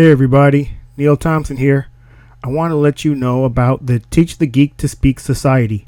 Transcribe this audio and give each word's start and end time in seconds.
Hey 0.00 0.10
everybody, 0.10 0.78
Neil 0.96 1.14
Thompson 1.14 1.58
here. 1.58 1.88
I 2.42 2.48
want 2.48 2.70
to 2.70 2.76
let 2.76 3.04
you 3.04 3.14
know 3.14 3.44
about 3.44 3.84
the 3.84 3.98
Teach 3.98 4.38
the 4.38 4.46
Geek 4.46 4.78
to 4.78 4.88
Speak 4.88 5.20
Society. 5.20 5.84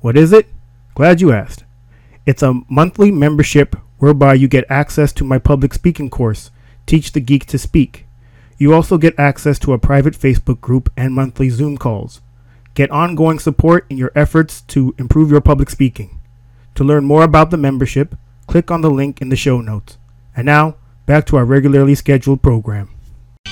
What 0.00 0.16
is 0.16 0.32
it? 0.32 0.46
Glad 0.94 1.20
you 1.20 1.30
asked. 1.30 1.64
It's 2.24 2.42
a 2.42 2.62
monthly 2.70 3.10
membership 3.10 3.76
whereby 3.98 4.32
you 4.32 4.48
get 4.48 4.64
access 4.70 5.12
to 5.12 5.24
my 5.24 5.36
public 5.36 5.74
speaking 5.74 6.08
course, 6.08 6.50
Teach 6.86 7.12
the 7.12 7.20
Geek 7.20 7.44
to 7.48 7.58
Speak. 7.58 8.06
You 8.56 8.72
also 8.72 8.96
get 8.96 9.12
access 9.18 9.58
to 9.58 9.74
a 9.74 9.78
private 9.78 10.14
Facebook 10.14 10.62
group 10.62 10.90
and 10.96 11.12
monthly 11.12 11.50
Zoom 11.50 11.76
calls. 11.76 12.22
Get 12.72 12.90
ongoing 12.90 13.38
support 13.38 13.84
in 13.90 13.98
your 13.98 14.12
efforts 14.14 14.62
to 14.68 14.94
improve 14.96 15.30
your 15.30 15.42
public 15.42 15.68
speaking. 15.68 16.18
To 16.76 16.82
learn 16.82 17.04
more 17.04 17.24
about 17.24 17.50
the 17.50 17.58
membership, 17.58 18.16
click 18.46 18.70
on 18.70 18.80
the 18.80 18.90
link 18.90 19.20
in 19.20 19.28
the 19.28 19.36
show 19.36 19.60
notes. 19.60 19.98
And 20.34 20.46
now, 20.46 20.76
back 21.04 21.26
to 21.26 21.36
our 21.36 21.44
regularly 21.44 21.94
scheduled 21.94 22.40
program. 22.40 22.88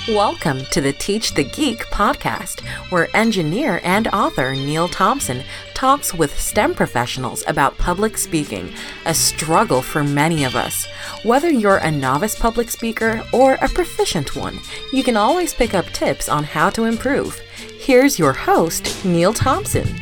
Welcome 0.08 0.64
to 0.70 0.80
the 0.80 0.94
Teach 0.94 1.34
the 1.34 1.44
Geek 1.44 1.80
podcast, 1.88 2.60
where 2.90 3.14
engineer 3.14 3.78
and 3.84 4.08
author 4.08 4.54
Neil 4.54 4.88
Thompson 4.88 5.44
talks 5.74 6.14
with 6.14 6.40
STEM 6.40 6.74
professionals 6.74 7.44
about 7.46 7.76
public 7.76 8.16
speaking, 8.16 8.72
a 9.04 9.12
struggle 9.12 9.82
for 9.82 10.02
many 10.02 10.44
of 10.44 10.56
us. 10.56 10.86
Whether 11.24 11.50
you're 11.50 11.76
a 11.76 11.90
novice 11.90 12.38
public 12.38 12.70
speaker 12.70 13.22
or 13.34 13.58
a 13.60 13.68
proficient 13.68 14.34
one, 14.34 14.60
you 14.94 15.04
can 15.04 15.18
always 15.18 15.52
pick 15.52 15.74
up 15.74 15.84
tips 15.86 16.26
on 16.26 16.42
how 16.42 16.70
to 16.70 16.84
improve. 16.84 17.38
Here's 17.78 18.18
your 18.18 18.32
host, 18.32 19.04
Neil 19.04 19.34
Thompson. 19.34 20.00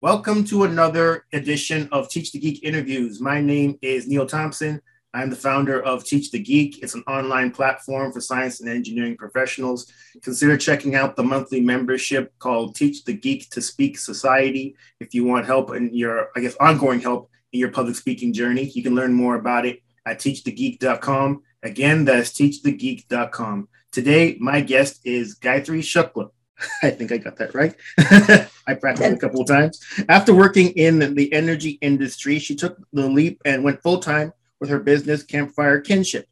Welcome 0.00 0.42
to 0.46 0.64
another 0.64 1.26
edition 1.32 1.88
of 1.92 2.08
Teach 2.08 2.32
the 2.32 2.40
Geek 2.40 2.64
interviews. 2.64 3.20
My 3.20 3.40
name 3.40 3.78
is 3.82 4.08
Neil 4.08 4.26
Thompson. 4.26 4.82
I'm 5.14 5.30
the 5.30 5.36
founder 5.36 5.80
of 5.80 6.04
Teach 6.04 6.32
the 6.32 6.40
Geek. 6.40 6.82
It's 6.82 6.94
an 6.94 7.04
online 7.06 7.52
platform 7.52 8.10
for 8.10 8.20
science 8.20 8.60
and 8.60 8.68
engineering 8.68 9.16
professionals. 9.16 9.90
Consider 10.22 10.56
checking 10.56 10.96
out 10.96 11.14
the 11.14 11.22
monthly 11.22 11.60
membership 11.60 12.36
called 12.40 12.74
Teach 12.74 13.04
the 13.04 13.12
Geek 13.12 13.48
to 13.50 13.62
Speak 13.62 13.96
Society 13.96 14.74
if 14.98 15.14
you 15.14 15.24
want 15.24 15.46
help 15.46 15.72
in 15.72 15.94
your, 15.94 16.30
I 16.34 16.40
guess, 16.40 16.56
ongoing 16.56 17.00
help 17.00 17.30
in 17.52 17.60
your 17.60 17.70
public 17.70 17.94
speaking 17.94 18.32
journey. 18.32 18.64
You 18.64 18.82
can 18.82 18.96
learn 18.96 19.12
more 19.12 19.36
about 19.36 19.64
it 19.66 19.82
at 20.04 20.18
teachthegeek.com. 20.18 21.42
Again, 21.62 22.04
that's 22.04 22.30
teachthegeek.com. 22.30 23.68
Today, 23.92 24.36
my 24.40 24.60
guest 24.62 25.00
is 25.04 25.38
Gayatri 25.38 25.78
Shukla. 25.78 26.30
I 26.82 26.90
think 26.90 27.12
I 27.12 27.18
got 27.18 27.36
that 27.36 27.54
right. 27.54 27.76
I 28.66 28.74
practiced 28.74 29.12
a 29.12 29.16
couple 29.16 29.42
of 29.42 29.46
times. 29.46 29.80
After 30.08 30.34
working 30.34 30.70
in 30.70 31.14
the 31.14 31.32
energy 31.32 31.78
industry, 31.80 32.40
she 32.40 32.56
took 32.56 32.78
the 32.92 33.08
leap 33.08 33.40
and 33.44 33.62
went 33.62 33.80
full 33.80 34.00
time 34.00 34.32
with 34.60 34.70
her 34.70 34.78
business, 34.78 35.22
Campfire 35.22 35.80
Kinship. 35.80 36.26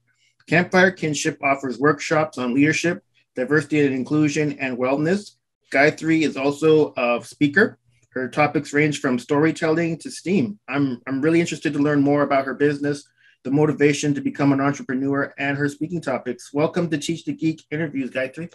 Campfire 0.48 0.90
Kinship 0.90 1.38
offers 1.42 1.78
workshops 1.78 2.38
on 2.38 2.54
leadership, 2.54 3.02
diversity 3.36 3.84
and 3.84 3.94
inclusion, 3.94 4.58
and 4.58 4.76
wellness. 4.76 5.36
Gayatri 5.72 6.22
is 6.22 6.36
also 6.36 6.92
a 6.96 7.20
speaker. 7.24 7.78
Her 8.10 8.28
topics 8.28 8.72
range 8.72 9.00
from 9.00 9.18
storytelling 9.18 9.98
to 9.98 10.10
STEAM. 10.10 10.58
I'm, 10.68 11.00
I'm 11.06 11.22
really 11.22 11.40
interested 11.40 11.72
to 11.72 11.78
learn 11.78 12.02
more 12.02 12.22
about 12.22 12.44
her 12.44 12.54
business, 12.54 13.08
the 13.42 13.50
motivation 13.50 14.14
to 14.14 14.20
become 14.20 14.52
an 14.52 14.60
entrepreneur, 14.60 15.32
and 15.38 15.56
her 15.56 15.68
speaking 15.68 16.02
topics. 16.02 16.52
Welcome 16.52 16.90
to 16.90 16.98
Teach 16.98 17.24
the 17.24 17.32
Geek 17.32 17.62
interviews, 17.70 18.10
Gayatri. 18.10 18.52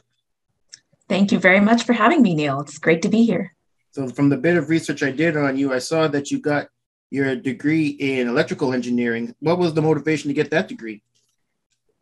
Thank 1.10 1.32
you 1.32 1.40
very 1.40 1.60
much 1.62 1.84
for 1.84 1.94
having 1.94 2.22
me, 2.22 2.36
Neil. 2.36 2.60
It's 2.60 2.78
great 2.78 3.02
to 3.02 3.10
be 3.10 3.24
here. 3.24 3.56
So, 3.92 4.08
from 4.10 4.30
the 4.30 4.38
bit 4.38 4.58
of 4.58 4.70
research 4.70 5.02
I 5.02 5.10
did 5.10 5.36
on 5.36 5.58
you, 5.58 5.74
I 5.74 5.80
saw 5.80 6.08
that 6.10 6.30
you 6.30 6.40
got 6.40 6.68
your 7.10 7.36
degree 7.36 7.88
in 7.88 8.28
electrical 8.28 8.74
engineering. 8.74 9.34
What 9.40 9.60
was 9.60 9.74
the 9.74 9.82
motivation 9.82 10.30
to 10.30 10.34
get 10.34 10.52
that 10.52 10.68
degree? 10.68 11.04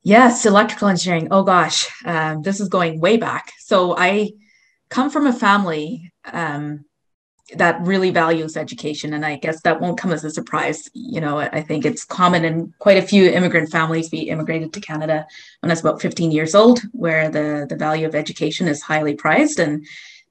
Yes, 0.04 0.46
electrical 0.46 0.88
engineering. 0.88 1.30
Oh 1.32 1.44
gosh, 1.44 1.90
um, 2.06 2.44
this 2.44 2.60
is 2.60 2.70
going 2.70 3.00
way 3.00 3.18
back. 3.18 3.52
So 3.60 3.98
I 3.98 4.34
come 4.90 5.10
from 5.10 5.26
a 5.26 5.34
family 5.34 6.12
um, 6.32 6.86
that 7.56 7.82
really 7.82 8.12
values 8.12 8.56
education, 8.56 9.14
and 9.14 9.26
I 9.26 9.38
guess 9.38 9.62
that 9.62 9.82
won't 9.82 9.98
come 9.98 10.12
as 10.12 10.24
a 10.24 10.30
surprise. 10.30 10.90
You 10.94 11.22
know, 11.22 11.40
I 11.40 11.62
think 11.62 11.86
it's 11.86 12.06
common 12.06 12.46
in 12.46 12.74
quite 12.80 12.98
a 12.98 13.08
few 13.08 13.30
immigrant 13.30 13.72
families. 13.72 14.12
We 14.12 14.20
immigrated 14.20 14.74
to 14.74 14.80
Canada 14.80 15.26
when 15.62 15.72
I 15.72 15.74
was 15.74 15.82
about 15.82 16.02
15 16.02 16.32
years 16.32 16.54
old, 16.54 16.82
where 16.92 17.30
the 17.30 17.66
the 17.68 17.76
value 17.76 18.08
of 18.08 18.16
education 18.16 18.68
is 18.68 18.82
highly 18.82 19.16
prized, 19.16 19.60
and 19.60 19.86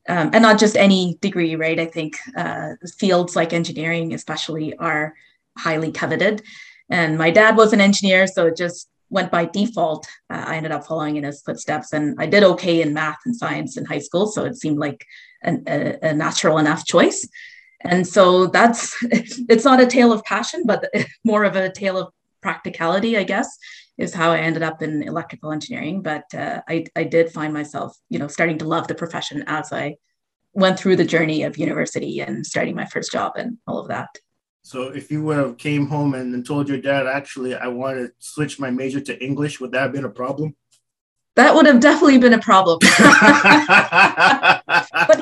um, 0.09 0.31
and 0.33 0.43
not 0.43 0.59
just 0.59 0.77
any 0.77 1.19
degree, 1.21 1.57
right? 1.57 1.79
I 1.79 1.87
think 1.87 2.19
uh, 2.37 2.71
fields 2.99 3.37
like 3.37 3.53
engineering, 3.53 4.13
especially, 4.13 4.77
are 4.77 5.15
highly 5.57 5.93
coveted. 5.93 6.43
And 6.91 7.17
my 7.17 7.31
dad 7.31 7.57
was 7.57 7.73
an 7.73 7.81
engineer, 7.81 8.27
so 8.27 8.47
it 8.47 8.57
just 8.57 8.89
went 9.09 9.31
by 9.31 9.47
default. 9.47 10.07
Uh, 10.29 10.45
I 10.47 10.57
ended 10.57 10.73
up 10.73 10.87
following 10.87 11.17
in 11.17 11.25
his 11.25 11.41
footsteps, 11.43 11.93
and 11.93 12.17
I 12.19 12.27
did 12.27 12.43
okay 12.43 12.83
in 12.83 12.93
math 12.93 13.19
and 13.25 13.35
science 13.35 13.77
in 13.77 13.87
high 13.87 14.01
school, 14.01 14.27
so 14.27 14.45
it 14.45 14.57
seemed 14.57 14.79
like 14.79 15.07
an, 15.43 15.63
a, 15.67 15.99
a 16.03 16.13
natural 16.15 16.59
enough 16.59 16.85
choice. 16.85 17.27
And 17.81 18.07
so 18.07 18.47
that's 18.47 18.97
it's 19.03 19.65
not 19.65 19.81
a 19.81 19.87
tale 19.87 20.13
of 20.13 20.25
passion, 20.25 20.65
but 20.67 20.85
more 21.25 21.45
of 21.45 21.57
a 21.57 21.73
tale 21.73 21.99
of 21.99 22.13
practicality, 22.43 23.17
I 23.17 23.25
guess 23.25 23.59
is 23.97 24.13
how 24.13 24.33
I 24.33 24.39
ended 24.39 24.63
up 24.63 24.83
in 24.83 25.03
electrical 25.03 25.53
engineering. 25.53 26.03
But 26.03 26.25
uh, 26.35 26.63
I, 26.69 26.85
I 26.97 27.05
did 27.05 27.31
find 27.31 27.53
myself, 27.53 27.97
you 28.11 28.19
know, 28.19 28.29
starting 28.29 28.59
to 28.59 28.65
love 28.65 28.89
the 28.89 28.95
profession 28.95 29.45
as 29.47 29.73
I 29.73 29.97
went 30.53 30.79
through 30.79 30.97
the 30.97 31.05
journey 31.05 31.43
of 31.43 31.59
university 31.59 32.21
and 32.21 32.45
starting 32.47 32.75
my 32.75 32.87
first 32.87 33.13
job 33.13 33.33
and 33.37 33.59
all 33.67 33.79
of 33.79 33.89
that. 33.89 34.09
So 34.63 34.85
if 34.85 35.11
you 35.11 35.23
would 35.25 35.37
have 35.37 35.59
came 35.59 35.87
home 35.87 36.15
and, 36.15 36.45
told 36.47 36.69
your 36.69 36.79
dad, 36.79 37.07
actually, 37.07 37.55
I 37.55 37.69
want 37.69 37.99
to 37.99 38.11
switch 38.19 38.59
my 38.59 38.71
major 38.71 39.01
to 39.01 39.23
English, 39.23 39.61
would 39.61 39.73
that 39.73 39.83
have 39.83 39.93
been 39.93 40.05
a 40.05 40.11
problem? 40.11 40.57
That 41.37 41.55
would 41.55 41.67
have 41.67 41.81
definitely 41.81 42.19
been 42.19 42.33
a 42.33 42.39
problem. 42.39 42.79
but 42.81 42.91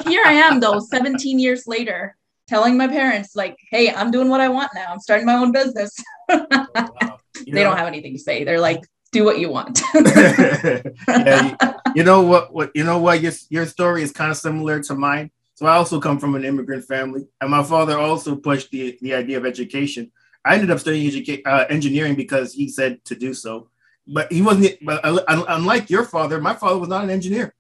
here 0.07 0.23
I 0.25 0.35
am, 0.35 0.61
though, 0.61 0.79
17 0.79 1.39
years 1.39 1.67
later, 1.67 2.15
telling 2.47 2.77
my 2.77 2.87
parents, 2.87 3.35
like, 3.35 3.57
hey, 3.71 3.93
I'm 3.93 4.11
doing 4.11 4.29
what 4.29 4.41
I 4.41 4.49
want 4.49 4.71
now. 4.75 4.87
I'm 4.91 5.01
starting 5.01 5.27
my 5.27 5.35
own 5.35 5.51
business. 5.51 5.93
oh, 6.29 6.47
wow 6.71 7.19
they 7.47 7.53
know? 7.53 7.65
don't 7.65 7.79
have 7.79 7.87
anything 7.87 8.13
to 8.15 8.19
say. 8.19 8.45
They're 8.45 8.61
like, 8.61 8.83
do 9.13 9.25
what 9.25 9.39
you 9.39 9.51
want. 9.51 9.81
yeah, 9.95 11.57
you, 11.61 11.75
you, 11.97 12.03
know 12.05 12.23
what? 12.23 12.53
What 12.53 12.71
you 12.75 12.85
know 12.85 12.99
what? 12.99 13.21
Your 13.21 13.33
your 13.51 13.67
story 13.67 14.03
is 14.03 14.13
kind 14.13 14.31
of 14.31 14.37
similar 14.37 14.83
to 14.85 14.95
mine. 14.95 15.31
So 15.55 15.67
I 15.67 15.77
also 15.77 16.01
come 16.01 16.19
from 16.19 16.35
an 16.35 16.45
immigrant 16.45 16.85
family, 16.87 17.27
and 17.41 17.51
my 17.51 17.63
father 17.63 17.99
also 17.99 18.35
pushed 18.35 18.71
the 18.71 18.99
the 19.03 19.15
idea 19.15 19.37
of 19.37 19.47
education. 19.47 20.11
I 20.45 20.55
ended 20.55 20.71
up 20.71 20.81
studying 20.81 21.09
educa- 21.09 21.43
uh, 21.47 21.67
engineering 21.69 22.17
because 22.17 22.53
he 22.53 22.69
said 22.69 23.05
to 23.05 23.15
do 23.15 23.33
so. 23.33 23.69
But 24.07 24.33
he 24.33 24.43
wasn't. 24.43 24.85
But 24.85 25.01
unlike 25.05 25.89
your 25.89 26.05
father, 26.05 26.41
my 26.41 26.55
father 26.55 26.79
was 26.79 26.89
not 26.89 27.05
an 27.05 27.11
engineer. 27.11 27.55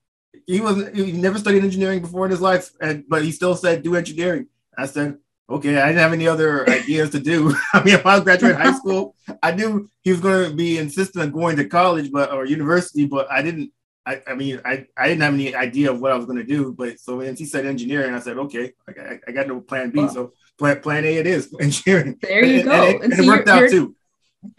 He 0.46 0.60
wasn't. 0.60 0.96
He 0.96 1.12
never 1.12 1.38
studied 1.38 1.62
engineering 1.62 2.00
before 2.00 2.24
in 2.24 2.32
his 2.32 2.40
life, 2.40 2.70
and 2.80 3.04
but 3.08 3.22
he 3.22 3.30
still 3.30 3.54
said 3.54 3.82
do 3.82 3.94
engineering. 3.94 4.48
I 4.76 4.86
said, 4.86 5.18
okay, 5.52 5.80
I 5.80 5.88
didn't 5.88 6.00
have 6.00 6.12
any 6.12 6.28
other 6.28 6.68
ideas 6.68 7.10
to 7.10 7.20
do. 7.20 7.54
I 7.74 7.82
mean, 7.82 7.94
if 7.94 8.06
I 8.06 8.14
was 8.14 8.24
graduating 8.24 8.60
high 8.60 8.72
school, 8.72 9.14
I 9.42 9.52
knew 9.52 9.88
he 10.02 10.10
was 10.10 10.20
going 10.20 10.50
to 10.50 10.56
be 10.56 10.78
insistent 10.78 11.24
on 11.24 11.30
going 11.30 11.56
to 11.56 11.64
college, 11.66 12.10
but 12.10 12.32
or 12.32 12.44
university, 12.44 13.06
but 13.06 13.30
I 13.30 13.42
didn't. 13.42 13.72
I, 14.04 14.20
I 14.26 14.34
mean, 14.34 14.60
I, 14.64 14.84
I 14.96 15.06
didn't 15.06 15.22
have 15.22 15.34
any 15.34 15.54
idea 15.54 15.92
of 15.92 16.00
what 16.00 16.10
I 16.10 16.16
was 16.16 16.26
going 16.26 16.38
to 16.38 16.44
do. 16.44 16.72
But 16.72 16.98
so 16.98 17.18
when 17.18 17.36
he 17.36 17.44
said 17.44 17.66
engineering, 17.66 18.12
I 18.12 18.18
said, 18.18 18.36
okay, 18.36 18.72
I, 18.88 19.20
I 19.28 19.30
got 19.30 19.46
no 19.46 19.60
plan 19.60 19.90
B. 19.90 20.08
So 20.08 20.32
plan, 20.58 20.80
plan 20.80 21.04
A 21.04 21.16
it 21.18 21.26
is, 21.28 21.54
engineering. 21.60 22.18
There 22.20 22.44
you 22.44 22.60
and, 22.60 22.64
go. 22.64 22.72
And, 22.72 23.02
and, 23.04 23.12
and 23.12 23.22
it 23.22 23.26
worked 23.28 23.48
out 23.48 23.70
too 23.70 23.94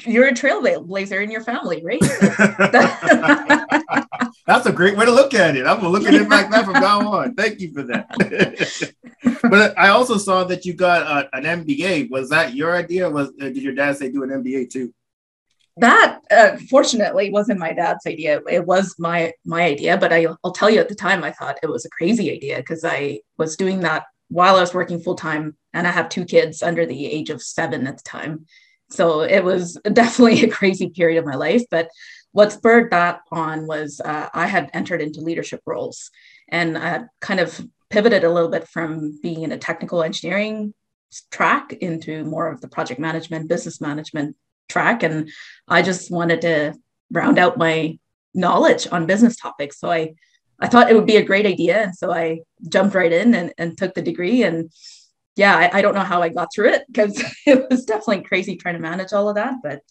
you're 0.05 0.27
a 0.27 0.33
trailblazer 0.33 1.23
in 1.23 1.29
your 1.29 1.41
family, 1.41 1.83
right? 1.83 1.99
That's 4.45 4.65
a 4.65 4.71
great 4.71 4.97
way 4.97 5.05
to 5.05 5.11
look 5.11 5.33
at 5.33 5.55
it. 5.55 5.65
I'm 5.65 5.77
gonna 5.77 5.89
look 5.89 6.05
at 6.05 6.13
it 6.13 6.29
like 6.29 6.49
that 6.51 6.65
from 6.65 6.73
now 6.73 7.07
on. 7.07 7.35
Thank 7.35 7.59
you 7.59 7.73
for 7.73 7.83
that. 7.83 8.93
but 9.43 9.77
I 9.77 9.89
also 9.89 10.17
saw 10.17 10.43
that 10.45 10.65
you 10.65 10.73
got 10.73 11.03
uh, 11.03 11.27
an 11.33 11.65
MBA. 11.65 12.09
Was 12.09 12.29
that 12.29 12.55
your 12.55 12.75
idea? 12.75 13.09
Was 13.09 13.29
uh, 13.41 13.45
did 13.45 13.57
your 13.57 13.73
dad 13.73 13.97
say 13.97 14.09
do 14.09 14.23
an 14.23 14.29
MBA 14.29 14.69
too? 14.69 14.93
That 15.77 16.19
uh, 16.29 16.57
fortunately 16.69 17.31
wasn't 17.31 17.59
my 17.59 17.73
dad's 17.73 18.05
idea. 18.05 18.41
It 18.49 18.65
was 18.65 18.95
my 18.99 19.33
my 19.45 19.63
idea, 19.63 19.97
but 19.97 20.13
I, 20.13 20.27
I'll 20.43 20.51
tell 20.51 20.69
you 20.69 20.79
at 20.79 20.89
the 20.89 20.95
time 20.95 21.23
I 21.23 21.31
thought 21.31 21.59
it 21.63 21.69
was 21.69 21.85
a 21.85 21.89
crazy 21.89 22.31
idea 22.31 22.57
because 22.57 22.83
I 22.83 23.21
was 23.37 23.57
doing 23.57 23.81
that 23.81 24.05
while 24.29 24.55
I 24.55 24.61
was 24.61 24.73
working 24.73 24.99
full 24.99 25.15
time, 25.15 25.55
and 25.73 25.87
I 25.87 25.91
have 25.91 26.09
two 26.09 26.25
kids 26.25 26.63
under 26.63 26.85
the 26.85 27.05
age 27.05 27.29
of 27.29 27.41
seven 27.41 27.87
at 27.87 27.97
the 27.97 28.03
time 28.03 28.45
so 28.93 29.21
it 29.21 29.43
was 29.43 29.79
definitely 29.91 30.43
a 30.43 30.49
crazy 30.49 30.89
period 30.89 31.19
of 31.19 31.25
my 31.25 31.35
life. 31.35 31.63
But 31.69 31.89
what 32.31 32.51
spurred 32.51 32.91
that 32.91 33.21
on 33.31 33.67
was 33.67 33.99
uh, 34.03 34.29
I 34.33 34.47
had 34.47 34.69
entered 34.73 35.01
into 35.01 35.21
leadership 35.21 35.61
roles 35.65 36.11
and 36.49 36.77
I 36.77 37.05
kind 37.19 37.39
of 37.39 37.59
pivoted 37.89 38.23
a 38.23 38.31
little 38.31 38.49
bit 38.49 38.67
from 38.67 39.19
being 39.21 39.43
in 39.43 39.51
a 39.51 39.57
technical 39.57 40.03
engineering 40.03 40.73
track 41.31 41.73
into 41.73 42.23
more 42.23 42.47
of 42.47 42.61
the 42.61 42.67
project 42.67 42.99
management, 42.99 43.49
business 43.49 43.79
management 43.79 44.35
track. 44.69 45.03
And 45.03 45.29
I 45.67 45.81
just 45.81 46.11
wanted 46.11 46.41
to 46.41 46.73
round 47.11 47.37
out 47.37 47.57
my 47.57 47.99
knowledge 48.33 48.87
on 48.91 49.05
business 49.05 49.35
topics. 49.35 49.79
So 49.79 49.91
I, 49.91 50.13
I 50.59 50.67
thought 50.67 50.89
it 50.89 50.95
would 50.95 51.05
be 51.05 51.17
a 51.17 51.25
great 51.25 51.45
idea. 51.45 51.83
And 51.83 51.95
so 51.95 52.11
I 52.11 52.39
jumped 52.67 52.95
right 52.95 53.11
in 53.11 53.35
and, 53.35 53.53
and 53.57 53.77
took 53.77 53.93
the 53.93 54.01
degree. 54.01 54.43
And 54.43 54.71
yeah, 55.35 55.55
I, 55.55 55.79
I 55.79 55.81
don't 55.81 55.95
know 55.95 56.01
how 56.01 56.21
I 56.21 56.29
got 56.29 56.49
through 56.53 56.69
it 56.69 56.83
because 56.87 57.21
it 57.45 57.69
was 57.69 57.85
definitely 57.85 58.23
crazy 58.23 58.55
trying 58.55 58.75
to 58.75 58.81
manage 58.81 59.13
all 59.13 59.29
of 59.29 59.35
that. 59.35 59.55
But 59.63 59.81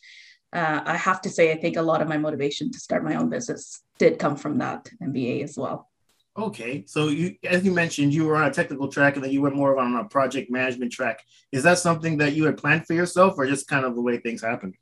uh, 0.52 0.82
I 0.84 0.96
have 0.96 1.22
to 1.22 1.30
say, 1.30 1.52
I 1.52 1.56
think 1.56 1.76
a 1.76 1.82
lot 1.82 2.02
of 2.02 2.08
my 2.08 2.18
motivation 2.18 2.70
to 2.70 2.78
start 2.78 3.04
my 3.04 3.16
own 3.16 3.28
business 3.28 3.82
did 3.98 4.18
come 4.18 4.36
from 4.36 4.58
that 4.58 4.88
MBA 5.02 5.42
as 5.42 5.56
well. 5.56 5.88
Okay, 6.36 6.84
so 6.86 7.08
you, 7.08 7.36
as 7.44 7.62
you 7.62 7.72
mentioned, 7.72 8.14
you 8.14 8.24
were 8.24 8.36
on 8.36 8.44
a 8.44 8.50
technical 8.50 8.88
track, 8.88 9.16
and 9.16 9.24
then 9.24 9.32
you 9.32 9.42
went 9.42 9.54
more 9.54 9.78
on 9.78 9.96
a 9.96 10.04
project 10.04 10.50
management 10.50 10.90
track. 10.90 11.20
Is 11.50 11.62
that 11.64 11.78
something 11.78 12.16
that 12.18 12.32
you 12.32 12.46
had 12.46 12.56
planned 12.56 12.86
for 12.86 12.94
yourself, 12.94 13.34
or 13.36 13.46
just 13.46 13.68
kind 13.68 13.84
of 13.84 13.94
the 13.94 14.00
way 14.00 14.16
things 14.16 14.40
happened? 14.40 14.76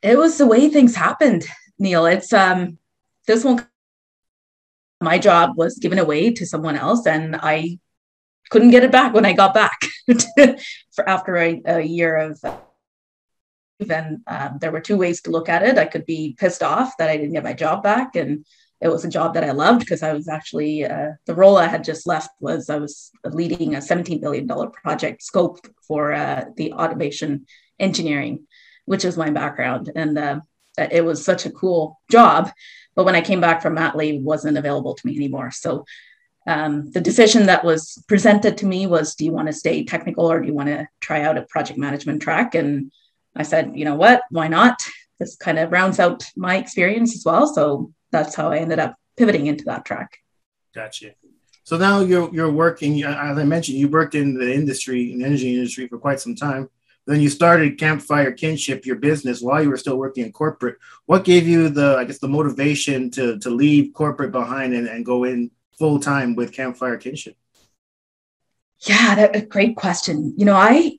It 0.00 0.16
was 0.16 0.38
the 0.38 0.46
way 0.46 0.70
things 0.70 0.96
happened, 0.96 1.44
Neil. 1.78 2.06
It's 2.06 2.32
um, 2.32 2.78
this 3.26 3.44
one. 3.44 3.66
My 5.02 5.18
job 5.18 5.56
was 5.56 5.78
given 5.78 5.98
away 5.98 6.32
to 6.32 6.46
someone 6.46 6.76
else, 6.76 7.06
and 7.06 7.36
I 7.36 7.78
couldn't 8.52 8.70
get 8.70 8.84
it 8.84 8.92
back 8.92 9.14
when 9.14 9.24
I 9.24 9.32
got 9.32 9.54
back 9.54 9.80
for 10.94 11.08
after 11.08 11.38
a, 11.38 11.62
a 11.64 11.80
year 11.80 12.16
of 12.16 12.38
and 13.88 14.20
um, 14.26 14.58
there 14.60 14.70
were 14.70 14.80
two 14.80 14.98
ways 14.98 15.22
to 15.22 15.30
look 15.30 15.48
at 15.48 15.62
it. 15.62 15.78
I 15.78 15.86
could 15.86 16.04
be 16.04 16.36
pissed 16.38 16.62
off 16.62 16.96
that 16.98 17.08
I 17.08 17.16
didn't 17.16 17.32
get 17.32 17.42
my 17.42 17.54
job 17.54 17.82
back, 17.82 18.14
and 18.14 18.44
it 18.80 18.88
was 18.88 19.04
a 19.04 19.08
job 19.08 19.34
that 19.34 19.42
I 19.42 19.52
loved 19.52 19.80
because 19.80 20.02
I 20.02 20.12
was 20.12 20.28
actually 20.28 20.84
uh, 20.84 21.12
the 21.24 21.34
role 21.34 21.56
I 21.56 21.66
had 21.66 21.82
just 21.82 22.06
left 22.06 22.30
was 22.40 22.68
I 22.68 22.76
was 22.76 23.10
leading 23.24 23.74
a 23.74 23.82
17 23.82 24.20
billion 24.20 24.46
dollar 24.46 24.68
project 24.68 25.22
scope 25.22 25.66
for 25.88 26.12
uh, 26.12 26.44
the 26.56 26.74
automation 26.74 27.46
engineering, 27.80 28.46
which 28.84 29.06
is 29.06 29.16
my 29.16 29.30
background, 29.30 29.90
and 29.96 30.18
uh, 30.18 30.40
it 30.76 31.04
was 31.04 31.24
such 31.24 31.46
a 31.46 31.50
cool 31.50 31.98
job. 32.10 32.52
But 32.94 33.04
when 33.04 33.16
I 33.16 33.22
came 33.22 33.40
back 33.40 33.62
from 33.62 33.74
mat 33.74 33.96
leave, 33.96 34.22
wasn't 34.22 34.58
available 34.58 34.94
to 34.94 35.06
me 35.06 35.16
anymore. 35.16 35.50
So 35.50 35.86
um, 36.46 36.90
the 36.90 37.00
decision 37.00 37.46
that 37.46 37.64
was 37.64 38.02
presented 38.08 38.58
to 38.58 38.66
me 38.66 38.86
was, 38.86 39.14
do 39.14 39.24
you 39.24 39.32
want 39.32 39.46
to 39.46 39.52
stay 39.52 39.84
technical 39.84 40.30
or 40.30 40.40
do 40.40 40.46
you 40.46 40.54
want 40.54 40.68
to 40.68 40.86
try 41.00 41.22
out 41.22 41.38
a 41.38 41.42
project 41.42 41.78
management 41.78 42.22
track? 42.22 42.54
And 42.54 42.90
I 43.36 43.44
said, 43.44 43.72
you 43.74 43.84
know 43.84 43.94
what, 43.94 44.22
why 44.30 44.48
not? 44.48 44.80
This 45.18 45.36
kind 45.36 45.58
of 45.58 45.70
rounds 45.70 46.00
out 46.00 46.24
my 46.36 46.56
experience 46.56 47.14
as 47.14 47.24
well. 47.24 47.46
So 47.46 47.92
that's 48.10 48.34
how 48.34 48.50
I 48.50 48.58
ended 48.58 48.80
up 48.80 48.96
pivoting 49.16 49.46
into 49.46 49.64
that 49.64 49.84
track. 49.84 50.18
Gotcha. 50.74 51.12
So 51.64 51.76
now 51.78 52.00
you're 52.00 52.28
you're 52.34 52.50
working, 52.50 53.04
as 53.04 53.38
I 53.38 53.44
mentioned, 53.44 53.78
you 53.78 53.88
worked 53.88 54.16
in 54.16 54.34
the 54.34 54.52
industry, 54.52 55.12
in 55.12 55.20
the 55.20 55.24
energy 55.24 55.54
industry 55.54 55.86
for 55.86 55.98
quite 55.98 56.18
some 56.18 56.34
time. 56.34 56.68
Then 57.06 57.20
you 57.20 57.30
started 57.30 57.78
Campfire 57.78 58.32
Kinship, 58.32 58.84
your 58.84 58.96
business, 58.96 59.40
while 59.40 59.62
you 59.62 59.70
were 59.70 59.76
still 59.76 59.96
working 59.96 60.24
in 60.24 60.32
corporate. 60.32 60.76
What 61.06 61.24
gave 61.24 61.46
you 61.48 61.68
the, 61.68 61.96
I 61.98 62.04
guess, 62.04 62.18
the 62.18 62.28
motivation 62.28 63.10
to 63.12 63.38
to 63.38 63.50
leave 63.50 63.92
corporate 63.92 64.32
behind 64.32 64.74
and, 64.74 64.88
and 64.88 65.04
go 65.04 65.24
in 65.24 65.50
full 65.78 65.98
time 66.00 66.34
with 66.34 66.52
Campfire 66.52 66.96
Kinship? 66.96 67.36
Yeah, 68.80 69.14
that, 69.14 69.36
a 69.36 69.42
great 69.42 69.76
question. 69.76 70.34
You 70.36 70.44
know, 70.44 70.56
I 70.56 70.98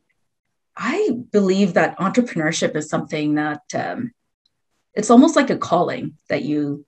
I 0.76 1.12
believe 1.32 1.74
that 1.74 1.98
entrepreneurship 2.00 2.76
is 2.76 2.90
something 2.90 3.36
that 3.36 3.62
um, 3.76 4.12
it's 4.94 5.10
almost 5.10 5.36
like 5.36 5.50
a 5.50 5.58
calling 5.58 6.18
that 6.30 6.44
you 6.44 6.86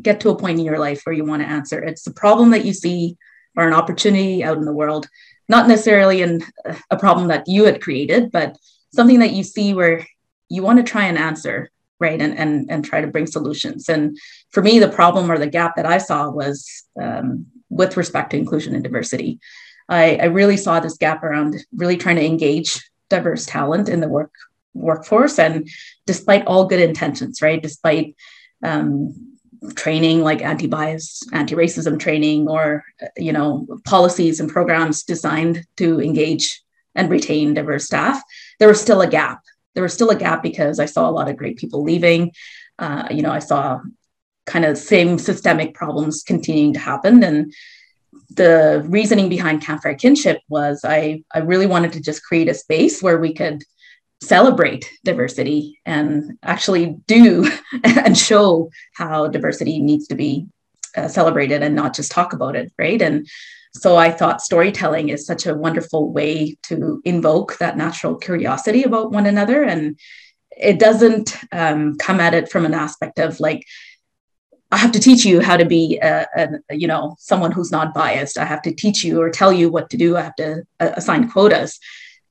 get 0.00 0.20
to 0.20 0.30
a 0.30 0.36
point 0.36 0.58
in 0.58 0.64
your 0.64 0.78
life 0.78 1.02
where 1.04 1.14
you 1.14 1.24
want 1.24 1.42
to 1.42 1.48
answer. 1.48 1.82
It's 1.82 2.06
a 2.06 2.12
problem 2.12 2.50
that 2.50 2.64
you 2.64 2.72
see 2.72 3.16
or 3.56 3.66
an 3.66 3.74
opportunity 3.74 4.44
out 4.44 4.58
in 4.58 4.64
the 4.64 4.72
world, 4.72 5.08
not 5.48 5.68
necessarily 5.68 6.22
in 6.22 6.42
a 6.90 6.98
problem 6.98 7.28
that 7.28 7.48
you 7.48 7.64
had 7.64 7.82
created, 7.82 8.30
but 8.30 8.56
something 8.94 9.20
that 9.20 9.32
you 9.32 9.42
see 9.42 9.74
where 9.74 10.06
you 10.48 10.62
want 10.62 10.78
to 10.78 10.90
try 10.90 11.06
and 11.06 11.18
answer, 11.18 11.70
right? 12.00 12.20
And 12.20 12.36
and 12.38 12.70
and 12.70 12.84
try 12.84 13.00
to 13.00 13.06
bring 13.06 13.26
solutions. 13.26 13.88
And 13.88 14.16
for 14.50 14.62
me, 14.62 14.78
the 14.78 14.88
problem 14.88 15.30
or 15.30 15.38
the 15.38 15.46
gap 15.46 15.76
that 15.76 15.86
I 15.86 15.98
saw 15.98 16.30
was 16.30 16.84
um, 17.00 17.46
with 17.68 17.96
respect 17.96 18.30
to 18.30 18.36
inclusion 18.36 18.74
and 18.74 18.84
diversity. 18.84 19.40
I, 19.88 20.16
I 20.16 20.24
really 20.24 20.56
saw 20.56 20.80
this 20.80 20.96
gap 20.96 21.22
around 21.22 21.56
really 21.74 21.96
trying 21.96 22.16
to 22.16 22.24
engage 22.24 22.82
diverse 23.08 23.46
talent 23.46 23.88
in 23.88 24.00
the 24.00 24.08
work 24.08 24.32
workforce 24.74 25.38
and 25.38 25.68
despite 26.06 26.46
all 26.46 26.66
good 26.66 26.80
intentions 26.80 27.40
right 27.40 27.62
despite 27.62 28.14
um, 28.62 29.14
training 29.74 30.20
like 30.20 30.42
anti-bias 30.42 31.22
anti-racism 31.32 31.98
training 31.98 32.46
or 32.46 32.84
you 33.16 33.32
know 33.32 33.66
policies 33.84 34.38
and 34.38 34.50
programs 34.50 35.02
designed 35.02 35.64
to 35.76 36.00
engage 36.00 36.60
and 36.94 37.08
retain 37.08 37.54
diverse 37.54 37.86
staff 37.86 38.22
there 38.58 38.68
was 38.68 38.80
still 38.80 39.00
a 39.00 39.06
gap 39.06 39.40
there 39.76 39.84
was 39.84 39.94
still 39.94 40.10
a 40.10 40.16
gap 40.16 40.42
because 40.42 40.80
i 40.80 40.86
saw 40.86 41.08
a 41.08 41.12
lot 41.12 41.28
of 41.28 41.36
great 41.36 41.56
people 41.56 41.84
leaving. 41.84 42.32
Uh, 42.78 43.06
you 43.10 43.22
know 43.22 43.30
i 43.30 43.38
saw 43.38 43.80
kind 44.46 44.64
of 44.64 44.78
same 44.78 45.18
systemic 45.18 45.74
problems 45.74 46.22
continuing 46.22 46.72
to 46.72 46.78
happen. 46.78 47.22
And 47.22 47.52
the 48.30 48.84
reasoning 48.88 49.28
behind 49.28 49.62
campfire 49.62 49.94
kinship 49.94 50.38
was 50.48 50.80
I, 50.84 51.22
I 51.34 51.40
really 51.40 51.66
wanted 51.66 51.92
to 51.92 52.00
just 52.00 52.22
create 52.22 52.48
a 52.48 52.54
space 52.54 53.02
where 53.02 53.18
we 53.18 53.34
could 53.34 53.62
celebrate 54.22 54.90
diversity 55.04 55.78
and 55.84 56.38
actually 56.42 56.96
do 57.06 57.50
and 57.84 58.16
show 58.16 58.70
how 58.94 59.28
diversity 59.28 59.80
needs 59.80 60.06
to 60.08 60.14
be 60.14 60.46
uh, 60.96 61.08
celebrated 61.08 61.62
and 61.62 61.74
not 61.74 61.94
just 61.94 62.10
talk 62.10 62.32
about 62.32 62.56
it 62.56 62.72
right? 62.78 63.02
And 63.02 63.26
so 63.80 63.96
i 63.96 64.10
thought 64.10 64.40
storytelling 64.40 65.08
is 65.08 65.26
such 65.26 65.46
a 65.46 65.54
wonderful 65.54 66.12
way 66.12 66.56
to 66.62 67.00
invoke 67.04 67.56
that 67.58 67.76
natural 67.76 68.16
curiosity 68.16 68.82
about 68.82 69.12
one 69.12 69.26
another 69.26 69.62
and 69.62 69.98
it 70.56 70.78
doesn't 70.78 71.36
um, 71.52 71.96
come 71.98 72.18
at 72.18 72.34
it 72.34 72.50
from 72.50 72.64
an 72.64 72.74
aspect 72.74 73.18
of 73.18 73.38
like 73.40 73.62
I 74.72 74.78
have 74.78 74.92
to 74.92 75.00
teach 75.00 75.24
you 75.24 75.40
how 75.40 75.56
to 75.56 75.64
be, 75.64 75.98
a, 76.02 76.26
a, 76.36 76.48
you 76.74 76.88
know, 76.88 77.14
someone 77.20 77.52
who's 77.52 77.70
not 77.70 77.94
biased. 77.94 78.36
I 78.36 78.44
have 78.44 78.62
to 78.62 78.74
teach 78.74 79.04
you 79.04 79.20
or 79.20 79.30
tell 79.30 79.52
you 79.52 79.70
what 79.70 79.90
to 79.90 79.96
do. 79.96 80.16
I 80.16 80.22
have 80.22 80.34
to 80.36 80.64
uh, 80.80 80.90
assign 80.94 81.30
quotas. 81.30 81.78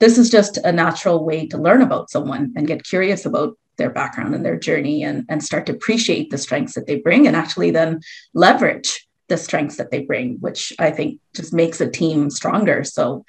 This 0.00 0.18
is 0.18 0.28
just 0.28 0.58
a 0.58 0.70
natural 0.70 1.24
way 1.24 1.46
to 1.46 1.56
learn 1.56 1.80
about 1.80 2.10
someone 2.10 2.52
and 2.54 2.66
get 2.66 2.84
curious 2.84 3.24
about 3.24 3.56
their 3.78 3.90
background 3.90 4.34
and 4.34 4.44
their 4.44 4.58
journey 4.58 5.02
and, 5.02 5.24
and 5.28 5.42
start 5.42 5.66
to 5.66 5.72
appreciate 5.72 6.30
the 6.30 6.38
strengths 6.38 6.74
that 6.74 6.86
they 6.86 6.96
bring 6.96 7.26
and 7.26 7.36
actually 7.36 7.70
then 7.70 8.00
leverage 8.34 9.05
the 9.28 9.36
strengths 9.36 9.76
that 9.76 9.90
they 9.90 10.02
bring, 10.02 10.36
which 10.40 10.72
I 10.78 10.90
think 10.90 11.20
just 11.34 11.52
makes 11.52 11.80
a 11.80 11.90
team 11.90 12.30
stronger. 12.30 12.84
So 12.84 13.24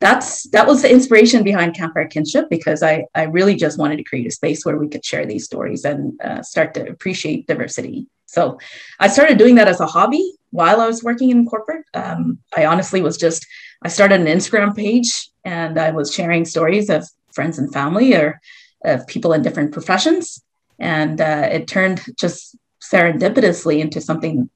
that's 0.00 0.44
that 0.50 0.66
was 0.66 0.82
the 0.82 0.90
inspiration 0.90 1.44
behind 1.44 1.76
Campfire 1.76 2.08
Kinship 2.08 2.46
because 2.50 2.82
I 2.82 3.06
I 3.14 3.24
really 3.24 3.54
just 3.54 3.78
wanted 3.78 3.96
to 3.96 4.04
create 4.04 4.26
a 4.26 4.30
space 4.30 4.64
where 4.64 4.76
we 4.76 4.88
could 4.88 5.04
share 5.04 5.26
these 5.26 5.44
stories 5.44 5.84
and 5.84 6.20
uh, 6.20 6.42
start 6.42 6.74
to 6.74 6.88
appreciate 6.88 7.46
diversity 7.46 8.06
so 8.34 8.58
I 8.98 9.06
started 9.06 9.38
doing 9.38 9.54
that 9.56 9.68
as 9.68 9.80
a 9.80 9.86
hobby 9.86 10.34
while 10.50 10.80
I 10.80 10.88
was 10.88 11.04
working 11.04 11.30
in 11.30 11.46
corporate. 11.46 11.84
Um, 11.94 12.38
I 12.56 12.66
honestly 12.66 13.00
was 13.00 13.16
just, 13.16 13.46
I 13.82 13.88
started 13.88 14.20
an 14.20 14.26
Instagram 14.26 14.74
page 14.74 15.30
and 15.44 15.78
I 15.78 15.92
was 15.92 16.12
sharing 16.12 16.44
stories 16.44 16.90
of 16.90 17.08
friends 17.32 17.58
and 17.58 17.72
family 17.72 18.14
or 18.14 18.40
of 18.84 19.06
people 19.06 19.32
in 19.34 19.42
different 19.42 19.72
professions. 19.72 20.42
And 20.80 21.20
uh, 21.20 21.48
it 21.52 21.68
turned 21.68 22.04
just 22.18 22.56
serendipitously 22.82 23.78
into 23.78 24.00
something 24.00 24.50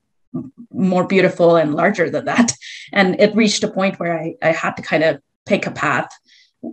more 0.73 1.07
beautiful 1.07 1.57
and 1.57 1.75
larger 1.75 2.11
than 2.11 2.27
that. 2.27 2.53
And 2.91 3.21
it 3.21 3.37
reached 3.37 3.63
a 3.65 3.71
point 3.71 4.01
where 4.01 4.19
I, 4.19 4.35
I 4.43 4.53
had 4.53 4.75
to 4.77 4.83
kind 4.83 5.05
of 5.05 5.21
pick 5.45 5.67
a 5.67 5.71
path 5.71 6.09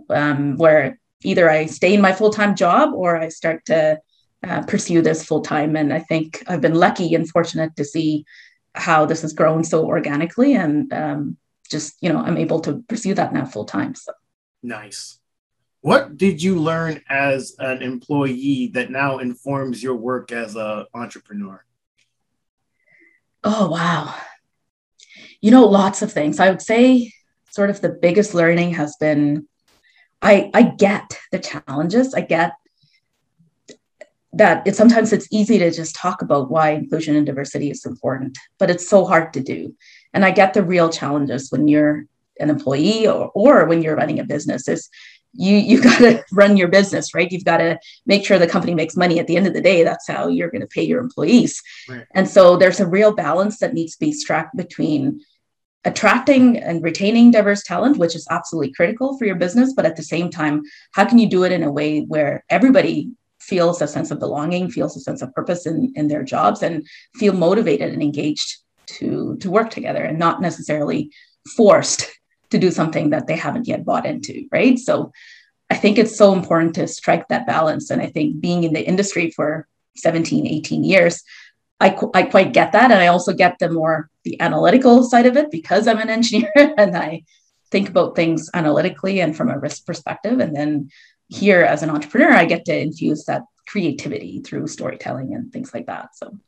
um, 0.08 0.56
where 0.56 0.98
either 1.22 1.50
I 1.50 1.66
stay 1.66 1.92
in 1.92 2.00
my 2.00 2.12
full 2.12 2.30
time 2.30 2.56
job 2.56 2.94
or 2.94 3.16
I 3.18 3.28
start 3.28 3.66
to 3.66 4.00
uh, 4.46 4.62
pursue 4.62 5.02
this 5.02 5.24
full 5.24 5.42
time. 5.42 5.76
And 5.76 5.92
I 5.92 5.98
think 5.98 6.42
I've 6.46 6.62
been 6.62 6.74
lucky 6.74 7.14
and 7.14 7.28
fortunate 7.28 7.76
to 7.76 7.84
see 7.84 8.24
how 8.74 9.06
this 9.06 9.22
has 9.22 9.32
grown 9.32 9.64
so 9.64 9.86
organically, 9.86 10.54
and 10.54 10.92
um, 10.92 11.36
just 11.70 11.96
you 12.00 12.12
know 12.12 12.18
I'm 12.18 12.36
able 12.36 12.60
to 12.60 12.84
pursue 12.88 13.14
that 13.14 13.32
now 13.32 13.44
full 13.44 13.64
time. 13.64 13.94
So 13.94 14.12
nice. 14.62 15.18
What 15.80 16.16
did 16.16 16.42
you 16.42 16.58
learn 16.58 17.02
as 17.08 17.54
an 17.58 17.82
employee 17.82 18.70
that 18.74 18.90
now 18.90 19.18
informs 19.18 19.82
your 19.82 19.94
work 19.94 20.32
as 20.32 20.56
an 20.56 20.86
entrepreneur? 20.94 21.64
Oh 23.48 23.68
wow, 23.68 24.12
you 25.40 25.52
know 25.52 25.66
lots 25.66 26.02
of 26.02 26.10
things. 26.10 26.40
I 26.40 26.50
would 26.50 26.60
say 26.60 27.12
sort 27.50 27.70
of 27.70 27.80
the 27.80 27.90
biggest 27.90 28.34
learning 28.34 28.72
has 28.72 28.96
been 28.96 29.46
I 30.20 30.50
I 30.52 30.62
get 30.62 31.16
the 31.30 31.38
challenges. 31.38 32.12
I 32.12 32.22
get 32.22 32.54
that 34.32 34.66
it 34.66 34.74
sometimes 34.74 35.12
it's 35.12 35.28
easy 35.30 35.60
to 35.60 35.70
just 35.70 35.94
talk 35.94 36.22
about 36.22 36.50
why 36.50 36.70
inclusion 36.70 37.14
and 37.14 37.24
diversity 37.24 37.70
is 37.70 37.86
important, 37.86 38.36
but 38.58 38.68
it's 38.68 38.88
so 38.88 39.04
hard 39.04 39.32
to 39.34 39.40
do. 39.40 39.76
And 40.12 40.24
I 40.24 40.32
get 40.32 40.52
the 40.52 40.64
real 40.64 40.90
challenges 40.90 41.52
when 41.52 41.68
you're 41.68 42.06
an 42.40 42.50
employee 42.50 43.06
or, 43.06 43.30
or 43.32 43.66
when 43.66 43.80
you're 43.80 43.94
running 43.94 44.18
a 44.18 44.24
business 44.24 44.66
is 44.66 44.90
you 45.32 45.56
you 45.56 45.82
got 45.82 45.98
to 45.98 46.24
run 46.32 46.56
your 46.56 46.68
business 46.68 47.14
right? 47.14 47.30
You've 47.30 47.44
got 47.44 47.58
to 47.58 47.78
make 48.06 48.24
sure 48.24 48.38
the 48.38 48.48
company 48.48 48.74
makes 48.74 48.96
money. 48.96 49.18
At 49.18 49.26
the 49.26 49.36
end 49.36 49.46
of 49.46 49.54
the 49.54 49.60
day 49.60 49.84
that's 49.84 50.08
how 50.08 50.28
you're 50.28 50.50
going 50.50 50.62
to 50.62 50.66
pay 50.66 50.84
your 50.84 51.00
employees. 51.00 51.62
Right. 51.88 52.04
and 52.14 52.28
so 52.28 52.56
there's 52.56 52.80
a 52.80 52.86
real 52.86 53.14
balance 53.14 53.58
that 53.58 53.74
needs 53.74 53.92
to 53.94 54.00
be 54.00 54.12
struck 54.12 54.48
between 54.56 55.20
attracting 55.84 56.58
and 56.58 56.82
retaining 56.82 57.30
diverse 57.30 57.62
talent 57.62 57.96
which 57.96 58.16
is 58.16 58.26
absolutely 58.28 58.72
critical 58.72 59.16
for 59.16 59.24
your 59.24 59.36
business 59.36 59.72
but 59.72 59.86
at 59.86 59.94
the 59.94 60.02
same 60.02 60.30
time 60.30 60.62
how 60.94 61.04
can 61.04 61.16
you 61.16 61.28
do 61.28 61.44
it 61.44 61.52
in 61.52 61.62
a 61.62 61.70
way 61.70 62.00
where 62.00 62.44
everybody 62.50 63.12
feels 63.46 63.80
a 63.80 63.86
sense 63.86 64.10
of 64.10 64.18
belonging, 64.18 64.70
feels 64.70 64.96
a 64.96 65.00
sense 65.00 65.22
of 65.22 65.32
purpose 65.32 65.66
in, 65.66 65.92
in 65.94 66.08
their 66.08 66.24
jobs, 66.24 66.62
and 66.62 66.86
feel 67.14 67.32
motivated 67.32 67.92
and 67.92 68.02
engaged 68.02 68.56
to, 68.86 69.36
to 69.40 69.50
work 69.50 69.70
together 69.70 70.02
and 70.02 70.18
not 70.18 70.40
necessarily 70.40 71.10
forced 71.56 72.10
to 72.50 72.58
do 72.58 72.70
something 72.70 73.10
that 73.10 73.26
they 73.26 73.36
haven't 73.36 73.68
yet 73.68 73.84
bought 73.84 74.06
into, 74.06 74.46
right? 74.52 74.78
So 74.78 75.12
I 75.70 75.74
think 75.76 75.98
it's 75.98 76.16
so 76.16 76.32
important 76.32 76.74
to 76.76 76.86
strike 76.86 77.28
that 77.28 77.46
balance. 77.46 77.90
And 77.90 78.00
I 78.00 78.06
think 78.06 78.40
being 78.40 78.64
in 78.64 78.72
the 78.72 78.86
industry 78.86 79.30
for 79.30 79.66
17, 79.96 80.46
18 80.46 80.84
years, 80.84 81.22
I, 81.80 81.90
qu- 81.90 82.10
I 82.14 82.22
quite 82.22 82.52
get 82.52 82.72
that. 82.72 82.90
And 82.90 83.00
I 83.00 83.08
also 83.08 83.32
get 83.32 83.58
the 83.58 83.70
more 83.70 84.08
the 84.24 84.40
analytical 84.40 85.02
side 85.02 85.26
of 85.26 85.36
it 85.36 85.50
because 85.50 85.88
I'm 85.88 85.98
an 85.98 86.10
engineer 86.10 86.52
and 86.78 86.96
I 86.96 87.24
think 87.70 87.88
about 87.88 88.14
things 88.14 88.48
analytically 88.54 89.20
and 89.20 89.36
from 89.36 89.50
a 89.50 89.58
risk 89.58 89.84
perspective. 89.86 90.38
And 90.40 90.54
then 90.54 90.90
here 91.28 91.62
as 91.62 91.82
an 91.82 91.90
entrepreneur, 91.90 92.32
I 92.32 92.44
get 92.44 92.64
to 92.66 92.78
infuse 92.78 93.24
that 93.24 93.42
creativity 93.66 94.40
through 94.40 94.68
storytelling 94.68 95.34
and 95.34 95.52
things 95.52 95.74
like 95.74 95.86
that. 95.86 96.14
So, 96.14 96.38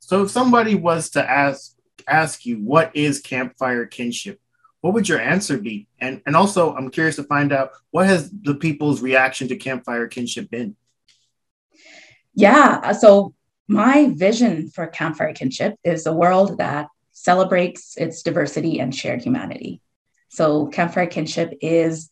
so 0.00 0.24
if 0.24 0.30
somebody 0.30 0.74
was 0.74 1.10
to 1.10 1.30
ask 1.30 1.72
ask 2.06 2.44
you 2.44 2.58
what 2.58 2.94
is 2.94 3.20
campfire 3.20 3.86
kinship, 3.86 4.40
what 4.84 4.92
would 4.92 5.08
your 5.08 5.18
answer 5.18 5.56
be? 5.56 5.88
And 5.98 6.20
and 6.26 6.36
also, 6.36 6.74
I'm 6.74 6.90
curious 6.90 7.16
to 7.16 7.22
find 7.22 7.54
out 7.54 7.70
what 7.90 8.04
has 8.06 8.30
the 8.30 8.54
people's 8.54 9.00
reaction 9.00 9.48
to 9.48 9.56
campfire 9.56 10.06
kinship 10.08 10.50
been. 10.50 10.76
Yeah, 12.34 12.92
so 12.92 13.32
my 13.66 14.10
vision 14.12 14.68
for 14.68 14.86
campfire 14.86 15.32
kinship 15.32 15.76
is 15.84 16.04
a 16.04 16.12
world 16.12 16.58
that 16.58 16.88
celebrates 17.12 17.96
its 17.96 18.22
diversity 18.22 18.78
and 18.78 18.94
shared 18.94 19.22
humanity. 19.22 19.80
So, 20.28 20.66
campfire 20.66 21.06
kinship 21.06 21.54
is 21.62 22.10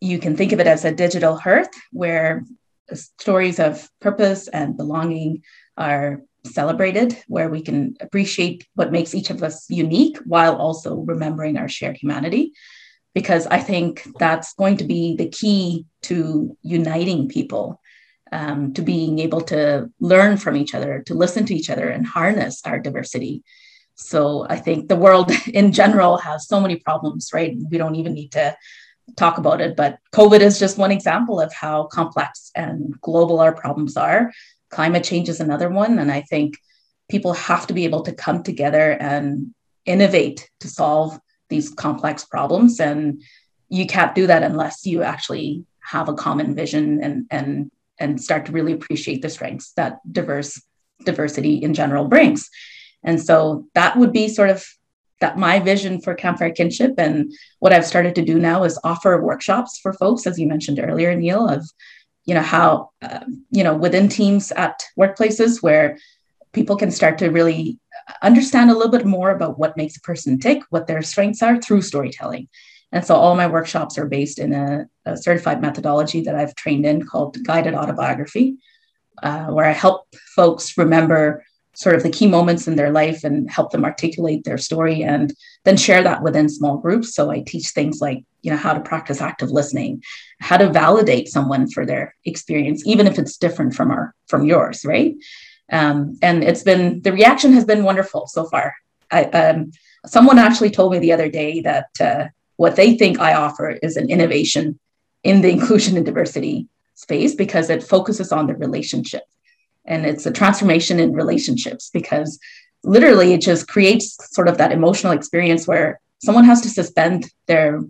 you 0.00 0.18
can 0.18 0.36
think 0.36 0.50
of 0.50 0.58
it 0.58 0.66
as 0.66 0.84
a 0.84 0.90
digital 0.90 1.36
hearth 1.36 1.70
where 1.92 2.42
stories 2.92 3.60
of 3.60 3.88
purpose 4.00 4.48
and 4.48 4.76
belonging 4.76 5.44
are 5.76 6.22
celebrated, 6.44 7.16
where 7.26 7.48
we 7.48 7.62
can 7.62 7.96
appreciate 8.00 8.66
what 8.74 8.92
makes 8.92 9.14
each 9.14 9.30
of 9.30 9.42
us 9.42 9.68
unique 9.70 10.18
while 10.24 10.56
also 10.56 10.96
remembering 10.96 11.56
our 11.56 11.68
shared 11.68 11.96
humanity. 11.96 12.52
Because 13.14 13.46
I 13.46 13.60
think 13.60 14.06
that's 14.18 14.54
going 14.54 14.78
to 14.78 14.84
be 14.84 15.16
the 15.16 15.28
key 15.28 15.86
to 16.02 16.56
uniting 16.62 17.28
people, 17.28 17.80
um, 18.32 18.72
to 18.74 18.82
being 18.82 19.20
able 19.20 19.40
to 19.42 19.90
learn 20.00 20.36
from 20.36 20.56
each 20.56 20.74
other, 20.74 21.02
to 21.06 21.14
listen 21.14 21.46
to 21.46 21.54
each 21.54 21.70
other, 21.70 21.88
and 21.88 22.06
harness 22.06 22.62
our 22.64 22.80
diversity. 22.80 23.44
So 23.94 24.46
I 24.50 24.56
think 24.56 24.88
the 24.88 24.96
world 24.96 25.30
in 25.46 25.72
general 25.72 26.16
has 26.18 26.48
so 26.48 26.60
many 26.60 26.76
problems, 26.76 27.30
right? 27.32 27.56
We 27.70 27.78
don't 27.78 27.94
even 27.94 28.14
need 28.14 28.32
to 28.32 28.56
talk 29.16 29.38
about 29.38 29.60
it, 29.60 29.76
but 29.76 29.98
COVID 30.12 30.40
is 30.40 30.58
just 30.58 30.78
one 30.78 30.90
example 30.90 31.40
of 31.40 31.52
how 31.52 31.84
complex 31.84 32.50
and 32.54 32.98
global 33.00 33.38
our 33.40 33.54
problems 33.54 33.96
are. 33.96 34.32
Climate 34.74 35.04
change 35.04 35.28
is 35.28 35.40
another 35.40 35.70
one. 35.70 36.00
And 36.00 36.10
I 36.10 36.22
think 36.22 36.58
people 37.08 37.32
have 37.34 37.66
to 37.68 37.74
be 37.74 37.84
able 37.84 38.02
to 38.02 38.12
come 38.12 38.42
together 38.42 38.90
and 38.90 39.54
innovate 39.86 40.50
to 40.60 40.68
solve 40.68 41.16
these 41.48 41.70
complex 41.70 42.24
problems. 42.24 42.80
And 42.80 43.22
you 43.68 43.86
can't 43.86 44.16
do 44.16 44.26
that 44.26 44.42
unless 44.42 44.84
you 44.84 45.02
actually 45.02 45.64
have 45.80 46.08
a 46.08 46.14
common 46.14 46.56
vision 46.56 47.00
and, 47.04 47.26
and, 47.30 47.70
and 48.00 48.20
start 48.20 48.46
to 48.46 48.52
really 48.52 48.72
appreciate 48.72 49.22
the 49.22 49.30
strengths 49.30 49.72
that 49.72 50.00
diverse 50.10 50.60
diversity 51.04 51.54
in 51.62 51.72
general 51.72 52.08
brings. 52.08 52.50
And 53.04 53.22
so 53.22 53.66
that 53.74 53.96
would 53.96 54.12
be 54.12 54.26
sort 54.28 54.50
of 54.50 54.66
that 55.20 55.38
my 55.38 55.60
vision 55.60 56.00
for 56.00 56.14
campfire 56.14 56.50
kinship 56.50 56.94
and 56.98 57.32
what 57.60 57.72
i've 57.72 57.86
started 57.86 58.14
to 58.14 58.24
do 58.24 58.38
now 58.38 58.64
is 58.64 58.78
offer 58.84 59.22
workshops 59.22 59.78
for 59.78 59.92
folks 59.92 60.26
as 60.26 60.38
you 60.38 60.46
mentioned 60.46 60.80
earlier 60.80 61.14
neil 61.14 61.48
of 61.48 61.64
you 62.24 62.34
know 62.34 62.42
how 62.42 62.90
uh, 63.02 63.20
you 63.50 63.64
know 63.64 63.74
within 63.74 64.08
teams 64.08 64.52
at 64.52 64.82
workplaces 64.98 65.62
where 65.62 65.98
people 66.52 66.76
can 66.76 66.90
start 66.90 67.18
to 67.18 67.30
really 67.30 67.78
understand 68.22 68.70
a 68.70 68.74
little 68.74 68.90
bit 68.90 69.06
more 69.06 69.30
about 69.30 69.58
what 69.58 69.76
makes 69.76 69.96
a 69.96 70.00
person 70.00 70.38
tick 70.38 70.62
what 70.70 70.86
their 70.86 71.02
strengths 71.02 71.42
are 71.42 71.60
through 71.60 71.82
storytelling. 71.82 72.48
And 72.92 73.04
so 73.04 73.16
all 73.16 73.34
my 73.34 73.48
workshops 73.48 73.98
are 73.98 74.06
based 74.06 74.38
in 74.38 74.52
a, 74.52 74.86
a 75.04 75.16
certified 75.16 75.60
methodology 75.60 76.20
that 76.22 76.36
i've 76.36 76.54
trained 76.54 76.86
in 76.86 77.04
called 77.04 77.42
guided 77.44 77.74
autobiography 77.74 78.56
uh, 79.22 79.46
where 79.46 79.66
i 79.66 79.72
help 79.72 80.06
folks 80.34 80.78
remember 80.78 81.44
sort 81.74 81.96
of 81.96 82.02
the 82.02 82.10
key 82.10 82.26
moments 82.26 82.66
in 82.66 82.76
their 82.76 82.90
life 82.90 83.24
and 83.24 83.50
help 83.50 83.72
them 83.72 83.84
articulate 83.84 84.44
their 84.44 84.58
story 84.58 85.02
and 85.02 85.32
then 85.64 85.76
share 85.76 86.02
that 86.02 86.22
within 86.22 86.48
small 86.48 86.78
groups. 86.78 87.14
So 87.14 87.30
i 87.30 87.40
teach 87.40 87.68
things 87.68 88.00
like 88.00 88.24
you 88.42 88.50
know 88.50 88.56
how 88.56 88.74
to 88.74 88.80
practice 88.80 89.20
active 89.20 89.50
listening 89.50 90.02
how 90.40 90.58
to 90.58 90.68
validate 90.70 91.28
someone 91.28 91.68
for 91.70 91.86
their 91.86 92.14
experience 92.26 92.86
even 92.86 93.06
if 93.06 93.18
it's 93.18 93.38
different 93.38 93.74
from 93.74 93.90
our 93.90 94.14
from 94.28 94.44
yours 94.44 94.84
right? 94.84 95.14
Um, 95.72 96.18
and 96.20 96.44
it's 96.44 96.62
been 96.62 97.00
the 97.02 97.12
reaction 97.12 97.52
has 97.54 97.64
been 97.64 97.84
wonderful 97.84 98.26
so 98.26 98.44
far. 98.44 98.74
I, 99.10 99.24
um, 99.24 99.72
someone 100.06 100.38
actually 100.38 100.70
told 100.70 100.92
me 100.92 100.98
the 100.98 101.12
other 101.12 101.30
day 101.30 101.60
that 101.62 101.88
uh, 102.00 102.28
what 102.56 102.76
they 102.76 102.96
think 102.96 103.18
i 103.18 103.34
offer 103.34 103.70
is 103.70 103.96
an 103.96 104.10
innovation 104.10 104.78
in 105.22 105.40
the 105.40 105.50
inclusion 105.56 105.96
and 105.96 106.06
diversity 106.06 106.68
space 106.94 107.34
because 107.34 107.70
it 107.70 107.82
focuses 107.82 108.30
on 108.30 108.46
the 108.46 108.54
relationship 108.54 109.24
and 109.86 110.06
it's 110.06 110.26
a 110.26 110.32
transformation 110.32 111.00
in 111.00 111.12
relationships 111.12 111.90
because 111.92 112.38
literally 112.82 113.32
it 113.32 113.40
just 113.40 113.68
creates 113.68 114.16
sort 114.34 114.48
of 114.48 114.58
that 114.58 114.72
emotional 114.72 115.12
experience 115.12 115.66
where 115.66 116.00
someone 116.22 116.44
has 116.44 116.60
to 116.62 116.68
suspend 116.68 117.30
their 117.46 117.82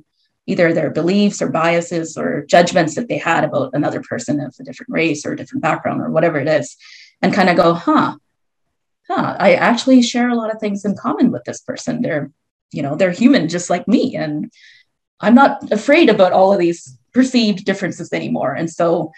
either 0.46 0.72
their 0.72 0.90
beliefs 0.90 1.40
or 1.40 1.48
biases 1.48 2.16
or 2.16 2.44
judgments 2.46 2.94
that 2.94 3.08
they 3.08 3.16
had 3.16 3.44
about 3.44 3.70
another 3.72 4.02
person 4.02 4.40
of 4.40 4.54
a 4.60 4.64
different 4.64 4.92
race 4.92 5.24
or 5.24 5.32
a 5.32 5.36
different 5.36 5.62
background 5.62 6.00
or 6.00 6.10
whatever 6.10 6.38
it 6.38 6.48
is 6.48 6.76
and 7.22 7.32
kind 7.32 7.48
of 7.48 7.56
go 7.56 7.72
huh 7.72 8.16
huh 9.08 9.36
i 9.38 9.54
actually 9.54 10.02
share 10.02 10.28
a 10.28 10.34
lot 10.34 10.52
of 10.52 10.60
things 10.60 10.84
in 10.84 10.96
common 10.96 11.30
with 11.30 11.44
this 11.44 11.60
person. 11.60 12.02
They're 12.02 12.30
you 12.72 12.82
know 12.82 12.94
they're 12.94 13.10
human 13.10 13.48
just 13.48 13.70
like 13.70 13.86
me 13.86 14.16
and 14.16 14.50
i'm 15.20 15.34
not 15.34 15.70
afraid 15.70 16.10
about 16.10 16.32
all 16.32 16.52
of 16.52 16.58
these 16.58 16.98
perceived 17.14 17.64
differences 17.64 18.12
anymore. 18.12 18.52
And 18.52 18.68
so 18.68 19.12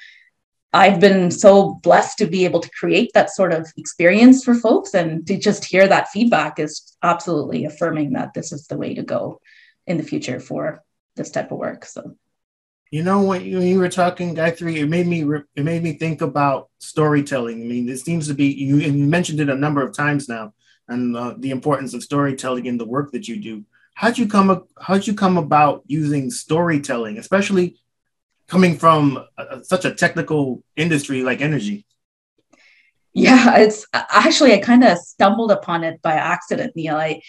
I've 0.76 1.00
been 1.00 1.30
so 1.30 1.80
blessed 1.82 2.18
to 2.18 2.26
be 2.26 2.44
able 2.44 2.60
to 2.60 2.70
create 2.78 3.10
that 3.14 3.30
sort 3.30 3.54
of 3.54 3.66
experience 3.78 4.44
for 4.44 4.54
folks 4.54 4.92
and 4.92 5.26
to 5.26 5.38
just 5.38 5.64
hear 5.64 5.88
that 5.88 6.10
feedback 6.10 6.58
is 6.58 6.98
absolutely 7.02 7.64
affirming 7.64 8.12
that 8.12 8.34
this 8.34 8.52
is 8.52 8.66
the 8.66 8.76
way 8.76 8.92
to 8.92 9.02
go 9.02 9.40
in 9.86 9.96
the 9.96 10.02
future 10.02 10.38
for 10.38 10.82
this 11.14 11.30
type 11.30 11.50
of 11.50 11.56
work. 11.56 11.86
So 11.86 12.14
you 12.90 13.02
know 13.02 13.22
when 13.22 13.42
you, 13.42 13.78
were 13.78 13.88
talking 13.88 14.34
Gayatri, 14.34 14.76
it 14.76 14.86
made 14.86 15.06
me 15.06 15.24
it 15.54 15.64
made 15.64 15.82
me 15.82 15.94
think 15.94 16.20
about 16.20 16.68
storytelling. 16.78 17.62
I 17.62 17.64
mean, 17.64 17.88
it 17.88 17.98
seems 17.98 18.28
to 18.28 18.34
be 18.34 18.48
you, 18.48 18.76
you 18.76 18.92
mentioned 18.92 19.40
it 19.40 19.48
a 19.48 19.56
number 19.56 19.82
of 19.82 19.96
times 19.96 20.28
now, 20.28 20.52
and 20.88 21.16
uh, 21.16 21.34
the 21.38 21.52
importance 21.52 21.94
of 21.94 22.02
storytelling 22.02 22.66
in 22.66 22.76
the 22.76 22.86
work 22.86 23.12
that 23.12 23.26
you 23.26 23.40
do. 23.40 23.64
How'd 23.94 24.18
you 24.18 24.28
come 24.28 24.66
how'd 24.78 25.06
you 25.06 25.14
come 25.14 25.38
about 25.38 25.84
using 25.86 26.30
storytelling, 26.30 27.16
especially 27.16 27.76
coming 28.48 28.76
from 28.76 29.24
a, 29.38 29.62
such 29.64 29.84
a 29.84 29.94
technical 29.94 30.62
industry 30.76 31.22
like 31.22 31.40
energy? 31.40 31.86
Yeah, 33.12 33.58
it's 33.58 33.86
actually 33.94 34.52
I 34.52 34.58
kind 34.58 34.84
of 34.84 34.98
stumbled 34.98 35.50
upon 35.50 35.84
it 35.84 36.02
by 36.02 36.12
accident, 36.12 36.74
Neil. 36.76 36.96
I 36.96 37.22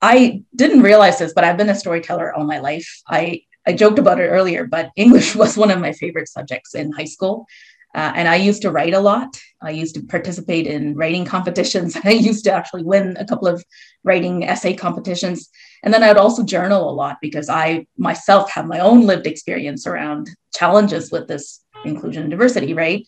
I 0.00 0.42
didn't 0.54 0.82
realize 0.82 1.18
this, 1.18 1.32
but 1.32 1.44
I've 1.44 1.56
been 1.56 1.70
a 1.70 1.74
storyteller 1.74 2.34
all 2.34 2.44
my 2.44 2.58
life. 2.58 3.02
I 3.08 3.42
I 3.66 3.72
joked 3.72 3.98
about 3.98 4.20
it 4.20 4.28
earlier, 4.28 4.66
but 4.66 4.90
English 4.96 5.34
was 5.42 5.56
one 5.56 5.70
of 5.70 5.80
my 5.80 5.92
favorite 5.92 6.28
subjects 6.28 6.74
in 6.74 6.92
high 6.92 7.06
school. 7.06 7.46
Uh, 7.94 8.12
and 8.14 8.26
I 8.28 8.36
used 8.36 8.62
to 8.62 8.70
write 8.70 8.94
a 8.94 9.00
lot. 9.00 9.38
I 9.60 9.70
used 9.70 9.94
to 9.96 10.02
participate 10.02 10.66
in 10.66 10.94
writing 10.94 11.24
competitions. 11.24 11.96
I 12.04 12.10
used 12.10 12.44
to 12.44 12.52
actually 12.52 12.84
win 12.84 13.16
a 13.18 13.24
couple 13.24 13.48
of 13.48 13.64
writing 14.02 14.44
essay 14.44 14.74
competitions. 14.74 15.50
And 15.82 15.92
then 15.92 16.02
I 16.02 16.08
would 16.08 16.16
also 16.16 16.42
journal 16.42 16.88
a 16.88 16.92
lot 16.92 17.18
because 17.20 17.48
I 17.48 17.86
myself 17.98 18.50
have 18.52 18.66
my 18.66 18.78
own 18.78 19.06
lived 19.06 19.26
experience 19.26 19.86
around 19.86 20.30
challenges 20.54 21.10
with 21.10 21.28
this 21.28 21.60
inclusion 21.84 22.22
and 22.22 22.30
diversity, 22.30 22.74
right? 22.74 23.06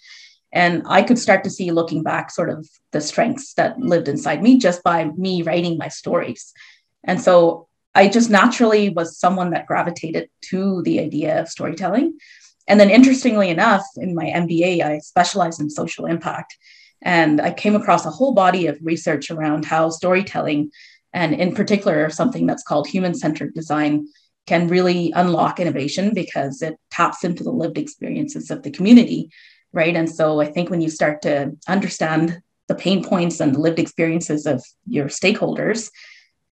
And 0.53 0.83
I 0.87 1.03
could 1.03 1.19
start 1.19 1.45
to 1.45 1.51
see 1.51 1.73
looking 1.73 2.03
back 2.03 2.31
sort 2.31 2.51
of 2.51 2.69
the 2.93 3.01
strengths 3.01 3.55
that 3.55 3.79
lived 3.81 4.09
inside 4.09 4.43
me 4.43 4.59
just 4.59 4.83
by 4.85 5.07
me 5.17 5.43
writing 5.43 5.79
my 5.79 5.89
stories. 5.89 6.53
And 7.03 7.21
so 7.21 7.69
I 7.95 8.09
just 8.09 8.31
naturally 8.31 8.91
was 8.91 9.19
someone 9.19 9.51
that 9.51 9.67
gravitated 9.67 10.29
to 10.51 10.83
the 10.83 11.01
idea 11.01 11.41
of 11.41 11.49
storytelling. 11.49 12.19
And 12.67 12.81
then, 12.81 12.91
interestingly 12.91 13.51
enough, 13.51 13.85
in 13.97 14.15
my 14.15 14.27
MBA, 14.27 14.83
I 14.83 14.99
specialized 14.99 15.61
in 15.61 15.69
social 15.69 16.07
impact. 16.07 16.57
And 17.03 17.41
I 17.41 17.53
came 17.53 17.77
across 17.77 18.07
a 18.07 18.11
whole 18.11 18.33
body 18.33 18.67
of 18.67 18.79
research 18.83 19.31
around 19.31 19.67
how 19.67 19.91
storytelling, 19.91 20.71
and 21.13 21.35
in 21.35 21.55
particular, 21.55 22.09
something 22.09 22.47
that's 22.47 22.63
called 22.63 22.87
human 22.87 23.15
centered 23.15 23.55
design, 23.55 24.09
can 24.47 24.69
really 24.69 25.13
unlock 25.15 25.61
innovation 25.61 26.13
because 26.15 26.63
it 26.63 26.77
taps 26.91 27.25
into 27.25 27.45
the 27.45 27.51
lived 27.51 27.79
experiences 27.79 28.51
of 28.51 28.63
the 28.63 28.71
community. 28.71 29.31
Right. 29.73 29.97
And 29.97 30.09
so 30.09 30.41
I 30.41 30.47
think 30.47 30.71
when 30.71 30.81
you 30.81 30.89
start 30.89 31.23
to 31.23 31.57
understand 31.67 32.41
the 32.69 32.75
pain 32.75 33.05
points 33.05 33.41
and 33.41 33.55
the 33.55 33.61
lived 33.61 33.79
experiences 33.79 34.47
of 34.47 34.65
your 34.87 35.07
stakeholders, 35.07 35.91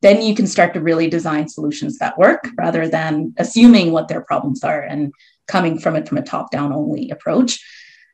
then 0.02 0.20
you 0.20 0.34
can 0.34 0.46
start 0.46 0.74
to 0.74 0.80
really 0.80 1.08
design 1.08 1.48
solutions 1.48 1.98
that 1.98 2.18
work 2.18 2.48
rather 2.58 2.88
than 2.88 3.32
assuming 3.38 3.92
what 3.92 4.08
their 4.08 4.20
problems 4.22 4.64
are 4.64 4.82
and 4.82 5.12
coming 5.52 5.78
from 5.78 5.94
it 5.94 6.08
from 6.08 6.18
a 6.18 6.22
top 6.22 6.50
down 6.50 6.72
only 6.72 7.10
approach. 7.10 7.62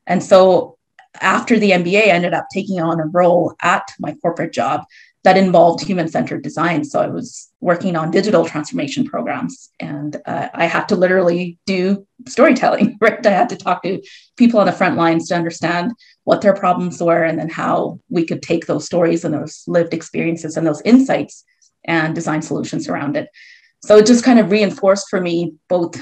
And 0.06 0.22
so 0.22 0.76
after 1.20 1.58
the 1.58 1.70
MBA, 1.70 2.02
I 2.02 2.16
ended 2.18 2.34
up 2.34 2.46
taking 2.52 2.80
on 2.80 3.00
a 3.00 3.06
role 3.06 3.54
at 3.62 3.86
my 4.00 4.14
corporate 4.20 4.52
job 4.52 4.84
that 5.24 5.36
involved 5.36 5.84
human 5.84 6.08
centered 6.08 6.42
design. 6.42 6.84
So 6.84 7.00
I 7.00 7.08
was 7.08 7.48
working 7.60 7.96
on 7.96 8.10
digital 8.10 8.44
transformation 8.44 9.04
programs 9.04 9.70
and 9.78 10.16
uh, 10.26 10.48
I 10.54 10.66
had 10.66 10.86
to 10.88 10.96
literally 10.96 11.58
do 11.66 12.06
storytelling, 12.26 12.98
right? 13.00 13.24
I 13.24 13.30
had 13.30 13.48
to 13.50 13.56
talk 13.56 13.82
to 13.82 14.02
people 14.36 14.58
on 14.60 14.66
the 14.66 14.72
front 14.72 14.96
lines 14.96 15.28
to 15.28 15.36
understand 15.36 15.92
what 16.24 16.40
their 16.40 16.54
problems 16.54 17.00
were 17.00 17.24
and 17.24 17.38
then 17.38 17.48
how 17.48 18.00
we 18.08 18.24
could 18.26 18.42
take 18.42 18.66
those 18.66 18.84
stories 18.84 19.24
and 19.24 19.34
those 19.34 19.64
lived 19.66 19.94
experiences 19.94 20.56
and 20.56 20.66
those 20.66 20.82
insights 20.82 21.44
and 21.84 22.14
design 22.14 22.42
solutions 22.42 22.88
around 22.88 23.16
it. 23.16 23.28
So 23.84 23.96
it 23.98 24.06
just 24.06 24.24
kind 24.24 24.38
of 24.38 24.50
reinforced 24.50 25.08
for 25.08 25.20
me, 25.20 25.54
both 25.68 25.94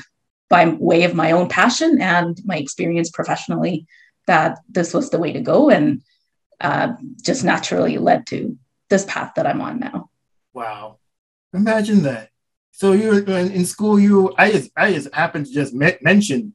by 0.49 0.69
way 0.69 1.05
of 1.05 1.15
my 1.15 1.33
own 1.33 1.49
passion 1.49 2.01
and 2.01 2.41
my 2.45 2.57
experience 2.57 3.11
professionally, 3.11 3.87
that 4.27 4.59
this 4.69 4.95
was 4.95 5.11
the 5.11 5.19
way 5.19 5.33
to 5.33 5.41
go. 5.41 5.71
And 5.71 6.03
uh, 6.61 6.95
just 7.23 7.45
naturally 7.45 7.99
led 7.99 8.27
to 8.29 8.57
this 8.89 9.05
path 9.05 9.33
that 9.37 9.47
I'm 9.47 9.61
on 9.61 9.79
now. 9.79 10.11
Wow. 10.55 10.99
Imagine 11.53 12.03
that. 12.05 12.31
So 12.73 12.93
you 12.93 13.25
were 13.25 13.39
in 13.39 13.65
school, 13.65 13.99
you, 13.99 14.35
I 14.37 14.53
just, 14.53 14.71
I 14.77 14.93
just 14.93 15.15
happened 15.15 15.47
to 15.47 15.53
just 15.53 15.75
me- 15.75 15.99
mention 16.03 16.55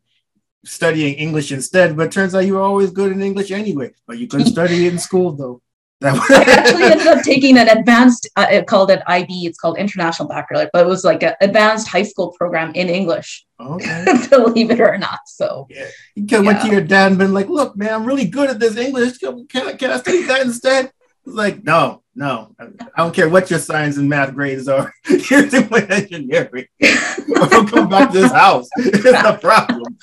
studying 0.63 1.15
English 1.15 1.51
instead, 1.51 1.97
but 1.97 2.11
turns 2.11 2.35
out 2.35 2.45
you 2.45 2.55
were 2.55 2.61
always 2.61 2.91
good 2.91 3.11
in 3.11 3.21
English 3.21 3.51
anyway, 3.51 3.91
but 4.05 4.17
you 4.17 4.27
couldn't 4.27 4.47
study 4.47 4.85
it 4.85 4.93
in 4.93 4.99
school 4.99 5.31
though. 5.31 5.61
I 6.03 6.43
actually 6.47 6.83
ended 6.83 7.07
up 7.07 7.23
taking 7.23 7.57
an 7.57 7.67
advanced, 7.69 8.29
uh, 8.35 8.47
it 8.49 8.67
called 8.67 8.89
it 8.91 9.01
IB, 9.07 9.45
it's 9.45 9.59
called 9.59 9.77
International 9.77 10.27
Baccalaureate, 10.27 10.71
but 10.73 10.85
it 10.85 10.89
was 10.89 11.03
like 11.03 11.23
an 11.23 11.33
advanced 11.41 11.87
high 11.87 12.03
school 12.03 12.31
program 12.37 12.71
in 12.73 12.89
English. 12.89 13.45
Okay. 13.59 14.05
believe 14.29 14.71
it 14.71 14.81
or 14.81 14.97
not. 14.97 15.19
So, 15.27 15.67
yeah. 15.69 15.87
you 16.15 16.23
could 16.25 16.43
yeah. 16.43 16.51
went 16.51 16.61
to 16.61 16.71
your 16.71 16.81
dad 16.81 17.11
and 17.11 17.19
been 17.19 17.33
like, 17.33 17.49
look, 17.49 17.77
man, 17.77 17.93
I'm 17.93 18.05
really 18.05 18.25
good 18.27 18.49
at 18.49 18.59
this 18.59 18.77
English. 18.77 19.19
Can, 19.19 19.45
can, 19.47 19.67
I, 19.67 19.73
can 19.73 19.91
I 19.91 19.97
study 19.97 20.23
that 20.23 20.41
instead? 20.41 20.91
It's 21.25 21.35
like, 21.35 21.63
no, 21.63 22.01
no, 22.15 22.55
I 22.59 22.67
don't 22.97 23.13
care 23.13 23.29
what 23.29 23.51
your 23.51 23.59
science 23.59 23.97
and 23.97 24.09
math 24.09 24.33
grades 24.33 24.67
are. 24.67 24.91
You're 25.07 25.45
doing 25.45 25.91
engineering. 25.91 26.65
don't 26.81 27.69
come 27.69 27.89
back 27.89 28.11
to 28.11 28.21
this 28.21 28.31
house. 28.31 28.67
It's 28.77 29.05
a 29.05 29.37
problem. 29.37 29.97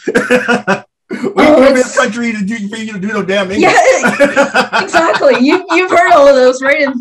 We 1.11 1.31
oh, 1.37 1.67
in 1.67 1.75
this 1.75 1.97
country 1.97 2.33
to 2.33 2.45
do 2.45 2.69
for 2.69 2.77
you 2.77 2.93
to 2.93 2.99
do 2.99 3.09
no 3.09 3.25
damn 3.25 3.51
English. 3.51 3.73
Yeah, 3.73 4.83
exactly. 4.83 5.39
You 5.41 5.65
you've 5.71 5.91
heard 5.91 6.13
all 6.13 6.29
of 6.29 6.35
those, 6.35 6.61
right? 6.61 6.83
And 6.83 6.95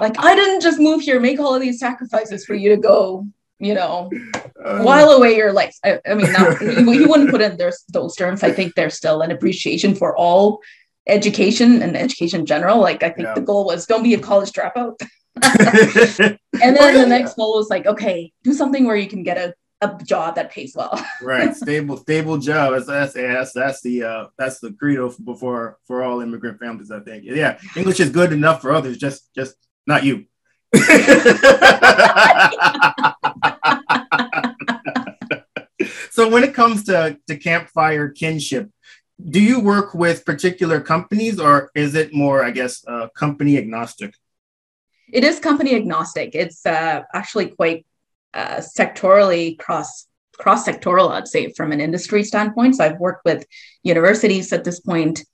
like, 0.00 0.16
I 0.18 0.34
didn't 0.34 0.60
just 0.60 0.80
move 0.80 1.02
here, 1.02 1.20
make 1.20 1.38
all 1.38 1.54
of 1.54 1.60
these 1.60 1.78
sacrifices 1.78 2.44
for 2.44 2.54
you 2.54 2.70
to 2.70 2.76
go, 2.76 3.26
you 3.60 3.74
know, 3.74 4.10
uh, 4.64 4.82
while 4.82 5.10
away 5.10 5.36
your 5.36 5.52
life. 5.52 5.76
I, 5.84 6.00
I 6.04 6.14
mean, 6.14 6.32
not, 6.32 6.60
you, 6.60 7.08
wouldn't 7.08 7.30
put 7.30 7.42
in 7.42 7.56
there's 7.56 7.84
those 7.90 8.16
terms. 8.16 8.42
I 8.42 8.50
think 8.50 8.74
there's 8.74 8.94
still 8.94 9.20
an 9.20 9.30
appreciation 9.30 9.94
for 9.94 10.16
all 10.16 10.60
education 11.06 11.80
and 11.80 11.96
education 11.96 12.40
in 12.40 12.46
general. 12.46 12.80
Like, 12.80 13.04
I 13.04 13.10
think 13.10 13.28
yeah. 13.28 13.34
the 13.34 13.40
goal 13.40 13.66
was 13.66 13.86
don't 13.86 14.02
be 14.02 14.14
a 14.14 14.20
college 14.20 14.50
dropout. 14.50 14.96
and 15.42 16.76
then 16.76 16.94
the 16.94 17.06
next 17.08 17.34
goal 17.34 17.56
was 17.56 17.70
like, 17.70 17.86
okay, 17.86 18.32
do 18.42 18.52
something 18.52 18.84
where 18.84 18.96
you 18.96 19.08
can 19.08 19.22
get 19.22 19.38
a 19.38 19.54
a 19.80 19.98
job 20.04 20.36
that 20.36 20.50
pays 20.50 20.74
well. 20.74 20.98
right, 21.22 21.54
stable, 21.54 21.96
stable 21.96 22.38
job. 22.38 22.72
That's 22.74 22.86
that's 22.86 23.12
that's, 23.14 23.52
that's 23.52 23.80
the 23.82 24.04
uh, 24.04 24.26
that's 24.38 24.60
the 24.60 24.72
credo 24.72 25.14
before 25.24 25.78
for 25.86 26.02
all 26.02 26.20
immigrant 26.20 26.58
families. 26.60 26.90
I 26.90 27.00
think. 27.00 27.24
Yeah, 27.24 27.58
English 27.76 28.00
is 28.00 28.10
good 28.10 28.32
enough 28.32 28.62
for 28.62 28.72
others, 28.72 28.98
just 28.98 29.34
just 29.34 29.56
not 29.86 30.04
you. 30.04 30.26
so 36.10 36.28
when 36.28 36.42
it 36.42 36.54
comes 36.54 36.84
to 36.84 37.18
to 37.28 37.36
campfire 37.36 38.08
kinship, 38.08 38.70
do 39.22 39.40
you 39.40 39.60
work 39.60 39.94
with 39.94 40.24
particular 40.24 40.80
companies 40.80 41.38
or 41.38 41.70
is 41.74 41.94
it 41.94 42.12
more, 42.12 42.44
I 42.44 42.50
guess, 42.50 42.84
uh, 42.86 43.08
company 43.16 43.56
agnostic? 43.58 44.14
It 45.12 45.24
is 45.24 45.38
company 45.38 45.74
agnostic. 45.76 46.34
It's 46.34 46.66
uh, 46.66 47.02
actually 47.14 47.48
quite 47.48 47.86
uh, 48.34 48.56
sectorally 48.56 49.58
cross 49.58 50.06
cross 50.36 50.66
sectoral, 50.66 51.10
I'd 51.10 51.28
say, 51.28 51.52
from 51.52 51.72
an 51.72 51.80
industry 51.80 52.24
standpoint. 52.24 52.76
So 52.76 52.84
I've 52.84 52.98
worked 52.98 53.24
with 53.24 53.46
universities 53.84 54.52
at 54.52 54.64
this 54.64 54.80
point. 54.80 55.24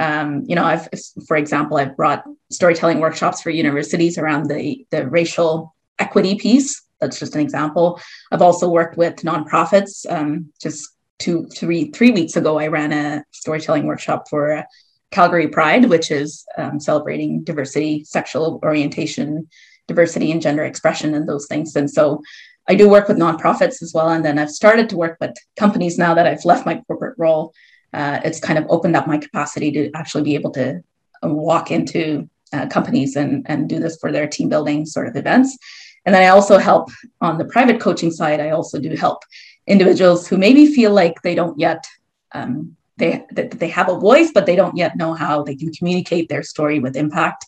Um, 0.00 0.44
you 0.46 0.54
know, 0.54 0.64
I've, 0.64 0.88
for 1.26 1.36
example, 1.36 1.76
I've 1.76 1.96
brought 1.96 2.24
storytelling 2.50 3.00
workshops 3.00 3.40
for 3.42 3.50
universities 3.50 4.18
around 4.18 4.48
the 4.48 4.86
the 4.90 5.08
racial 5.08 5.74
equity 5.98 6.36
piece. 6.36 6.82
That's 7.00 7.18
just 7.18 7.34
an 7.34 7.40
example. 7.40 8.00
I've 8.32 8.42
also 8.42 8.68
worked 8.68 8.96
with 8.96 9.16
nonprofits. 9.16 10.04
Um, 10.08 10.52
just 10.60 10.88
two, 11.18 11.46
three, 11.48 11.90
three 11.90 12.10
weeks 12.10 12.36
ago, 12.36 12.58
I 12.58 12.68
ran 12.68 12.92
a 12.92 13.24
storytelling 13.32 13.86
workshop 13.86 14.28
for 14.28 14.52
uh, 14.52 14.62
Calgary 15.10 15.48
Pride, 15.48 15.88
which 15.88 16.10
is 16.10 16.44
um, 16.56 16.80
celebrating 16.80 17.42
diversity, 17.42 18.04
sexual 18.04 18.60
orientation, 18.62 19.48
diversity, 19.88 20.30
and 20.30 20.40
gender 20.40 20.64
expression, 20.64 21.14
and 21.14 21.28
those 21.28 21.46
things. 21.46 21.74
And 21.74 21.90
so 21.90 22.22
I 22.68 22.74
do 22.74 22.88
work 22.88 23.08
with 23.08 23.16
nonprofits 23.16 23.82
as 23.82 23.92
well. 23.94 24.10
And 24.10 24.24
then 24.24 24.38
I've 24.38 24.50
started 24.50 24.88
to 24.90 24.96
work 24.96 25.16
with 25.20 25.34
companies 25.56 25.98
now 25.98 26.14
that 26.14 26.26
I've 26.26 26.44
left 26.44 26.66
my 26.66 26.82
corporate 26.86 27.16
role. 27.18 27.52
Uh, 27.92 28.20
it's 28.24 28.38
kind 28.38 28.58
of 28.58 28.66
opened 28.68 28.94
up 28.94 29.06
my 29.06 29.16
capacity 29.16 29.72
to 29.72 29.90
actually 29.94 30.22
be 30.22 30.34
able 30.34 30.50
to 30.52 30.82
walk 31.22 31.70
into 31.70 32.28
uh, 32.52 32.66
companies 32.66 33.16
and, 33.16 33.44
and 33.48 33.68
do 33.68 33.80
this 33.80 33.96
for 33.98 34.12
their 34.12 34.26
team 34.26 34.48
building 34.48 34.84
sort 34.84 35.08
of 35.08 35.16
events. 35.16 35.56
And 36.04 36.14
then 36.14 36.22
I 36.22 36.28
also 36.28 36.58
help 36.58 36.90
on 37.20 37.38
the 37.38 37.44
private 37.46 37.80
coaching 37.80 38.10
side. 38.10 38.40
I 38.40 38.50
also 38.50 38.78
do 38.78 38.94
help 38.94 39.24
individuals 39.66 40.28
who 40.28 40.36
maybe 40.36 40.66
feel 40.66 40.92
like 40.92 41.20
they 41.22 41.34
don't 41.34 41.58
yet 41.58 41.86
um, 42.32 42.76
they 42.98 43.24
that 43.32 43.52
they 43.52 43.68
have 43.68 43.88
a 43.88 43.98
voice, 43.98 44.30
but 44.32 44.44
they 44.44 44.56
don't 44.56 44.76
yet 44.76 44.96
know 44.96 45.14
how 45.14 45.42
they 45.42 45.56
can 45.56 45.72
communicate 45.72 46.28
their 46.28 46.42
story 46.42 46.78
with 46.80 46.96
impact 46.96 47.46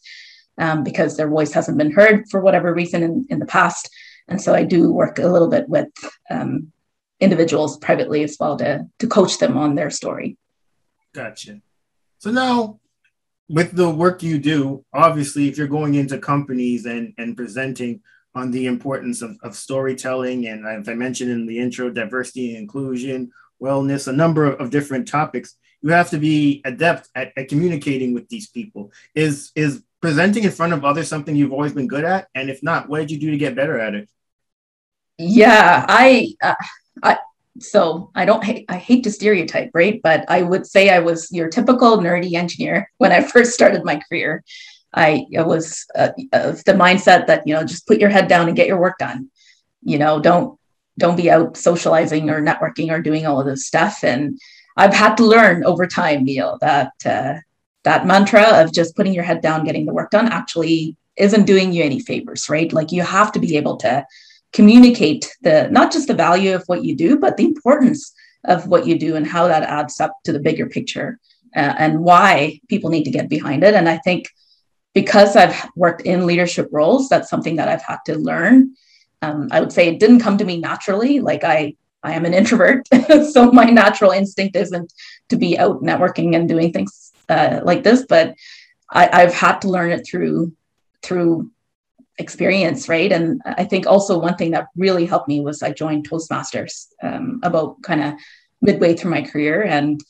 um, 0.59 0.85
because 0.85 1.17
their 1.17 1.29
voice 1.29 1.53
hasn't 1.53 1.79
been 1.79 1.93
heard 1.93 2.29
for 2.31 2.41
whatever 2.41 2.75
reason 2.75 3.03
in, 3.03 3.27
in 3.31 3.39
the 3.39 3.47
past. 3.47 3.91
And 4.29 4.41
so 4.41 4.55
I 4.55 4.65
do 4.65 4.93
work 4.93 5.19
a 5.19 5.29
little 5.29 5.49
bit 5.49 5.69
with 5.69 5.89
um, 6.31 6.73
individuals 7.19 7.79
privately 7.79 8.23
as 8.25 8.37
well 8.39 8.57
to, 8.59 8.87
to 8.99 9.07
coach 9.07 9.39
them 9.39 9.57
on 9.57 9.75
their 9.75 9.91
story. 9.91 10.37
Gotcha. 11.13 11.61
So 12.19 12.31
now, 12.31 12.81
with 13.49 13.73
the 13.73 13.91
work 13.91 14.23
you 14.23 14.39
do, 14.39 14.85
obviously, 14.93 15.49
if 15.49 15.59
you're 15.59 15.67
going 15.67 15.95
into 15.95 16.19
companies 16.19 16.87
and, 16.87 17.13
and 17.19 17.37
presenting 17.37 18.01
on 18.35 18.53
the 18.53 18.67
importance 18.67 19.23
of, 19.23 19.37
of 19.43 19.57
storytelling, 19.57 20.47
and 20.47 20.65
as 20.65 20.89
I 20.89 20.95
mentioned 20.95 21.33
in 21.33 21.47
the 21.47 21.59
intro, 21.59 21.91
diversity 21.91 22.51
and 22.51 22.59
inclusion, 22.59 23.33
wellness, 23.61 24.07
a 24.07 24.13
number 24.13 24.45
of, 24.45 24.71
different 24.71 25.09
topics, 25.09 25.57
you 25.83 25.91
have 25.91 26.11
to 26.11 26.19
be 26.19 26.63
adept 26.65 27.09
at, 27.15 27.33
at 27.37 27.49
communicating 27.49 28.15
with 28.15 28.29
these 28.29 28.49
people. 28.49 28.93
Is 29.15 29.51
is 29.57 29.83
presenting 30.01 30.45
in 30.45 30.51
front 30.51 30.73
of 30.73 30.85
others 30.85 31.09
something 31.09 31.37
you've 31.37 31.53
always 31.53 31.73
been 31.73 31.89
good 31.89 32.05
at? 32.05 32.29
And 32.35 32.51
if 32.51 32.63
not, 32.63 32.89
what 32.89 33.01
did 33.01 33.11
you 33.11 33.19
do 33.19 33.31
to 33.31 33.37
get 33.37 33.55
better 33.55 33.79
at 33.79 33.95
it? 33.95 34.09
Yeah, 35.19 35.85
I, 35.89 36.35
uh, 36.43 36.55
I 37.03 37.19
so 37.59 38.11
I 38.15 38.25
don't 38.25 38.43
hate, 38.43 38.65
I 38.69 38.77
hate 38.77 39.05
to 39.05 39.11
stereotype, 39.11 39.71
right? 39.75 40.01
But 40.03 40.25
I 40.29 40.43
would 40.43 40.67
say 40.67 40.91
I 40.91 41.01
was 41.01 41.31
your 41.31 41.49
typical 41.49 41.99
nerdy 41.99 42.35
engineer 42.35 42.91
when 42.99 43.13
I 43.13 43.23
first 43.33 43.53
started 43.53 43.85
my 43.85 44.01
career. 44.09 44.45
I, 44.93 45.27
I 45.39 45.43
was 45.43 45.87
uh, 45.97 46.11
of 46.33 46.65
the 46.65 46.73
mindset 46.73 47.27
that 47.27 47.47
you 47.47 47.55
know 47.55 47.63
just 47.65 47.87
put 47.87 48.01
your 48.01 48.11
head 48.11 48.29
down 48.29 48.49
and 48.49 48.57
get 48.57 48.67
your 48.67 48.81
work 48.81 48.99
done. 48.99 49.31
You 49.83 49.99
know, 49.99 50.21
don't 50.21 50.59
don't 50.99 51.17
be 51.17 51.31
out 51.31 51.57
socializing 51.57 52.29
or 52.31 52.43
networking 52.43 52.91
or 52.91 53.01
doing 53.01 53.27
all 53.27 53.41
of 53.41 53.47
this 53.47 53.67
stuff. 53.67 54.03
And 54.03 54.39
I've 54.77 54.95
had 54.95 55.17
to 55.17 55.25
learn 55.25 55.65
over 55.65 55.87
time, 55.87 56.25
Neil, 56.25 56.59
that 56.61 56.93
uh, 57.05 57.35
that 57.85 58.07
mantra 58.07 58.43
of 58.63 58.73
just 58.73 58.97
putting 58.97 59.15
your 59.15 59.25
head 59.25 59.41
down, 59.41 59.65
getting 59.65 59.87
the 59.87 59.95
work 59.95 60.11
done, 60.11 60.29
actually 60.29 60.97
isn't 61.17 61.47
doing 61.47 61.73
you 61.73 61.83
any 61.83 62.01
favors, 62.01 62.49
right? 62.49 62.73
Like 62.73 62.93
you 62.93 63.03
have 63.03 63.33
to 63.33 63.39
be 63.39 63.57
able 63.57 63.77
to 63.79 64.05
communicate 64.53 65.31
the 65.43 65.69
not 65.71 65.93
just 65.93 66.09
the 66.09 66.15
value 66.15 66.55
of 66.55 66.65
what 66.67 66.85
you 66.85 66.97
do, 66.97 67.19
but 67.19 67.37
the 67.37 67.45
importance 67.45 68.13
of 68.45 68.67
what 68.67 68.87
you 68.87 68.99
do 68.99 69.17
and 69.17 69.27
how 69.27 69.49
that 69.49 69.63
adds 69.63 70.01
up 70.01 70.15
to 70.25 70.33
the 70.33 70.41
bigger 70.41 70.67
picture 70.67 71.19
uh, 71.55 71.75
and 71.79 72.01
why 72.01 72.61
people 72.69 72.91
need 72.91 73.05
to 73.05 73.11
get 73.11 73.29
behind 73.29 73.63
it. 73.63 73.75
And 73.75 73.89
I 73.89 73.99
think 73.99 74.29
because 74.95 75.37
I've 75.37 75.69
worked 75.77 76.03
in 76.03 76.27
leadership 76.27 76.69
roles, 76.73 77.09
that's 77.09 77.31
something 77.31 77.57
that 77.57 77.69
I've 77.69 77.83
had 77.83 77.99
to 78.07 78.17
learn. 78.17 78.75
Um, 79.23 79.49
I 79.51 79.61
would 79.61 79.73
say 79.73 79.89
it 79.89 80.01
didn't 80.01 80.21
come 80.21 80.39
to 80.39 80.45
me 80.45 80.59
naturally. 80.59 81.21
Like 81.21 81.45
I, 81.45 81.75
I 82.03 82.13
am 82.13 82.25
an 82.25 82.35
introvert, 82.35 82.89
so 83.31 83.53
my 83.53 83.65
natural 83.67 84.11
instinct 84.11 84.57
isn't 84.57 84.93
to 85.29 85.37
be 85.37 85.59
out 85.59 85.83
networking 85.83 86.35
and 86.35 86.49
doing 86.49 86.73
things 86.73 87.10
uh, 87.31 87.61
like 87.65 87.83
this. 87.83 88.05
But 88.09 88.35
I, 88.91 89.09
I've 89.23 89.35
had 89.35 89.61
to 89.61 89.69
learn 89.69 89.93
it 89.93 90.07
through 90.07 90.53
through 91.03 91.51
experience, 92.19 92.89
right? 92.89 93.11
And 93.11 93.41
I 93.45 93.65
think 93.65 93.87
also 93.87 94.19
one 94.19 94.37
thing 94.37 94.51
that 94.51 94.67
really 94.77 95.07
helped 95.07 95.29
me 95.29 95.41
was 95.41 95.63
I 95.63 95.73
joined 95.73 96.09
Toastmasters 96.09 96.89
um, 97.03 97.41
about 97.43 97.83
kind 97.83 98.03
of 98.03 98.15
midway 98.61 98.95
through 98.95 99.11
my 99.11 99.23
career. 99.23 99.63
And 99.63 100.01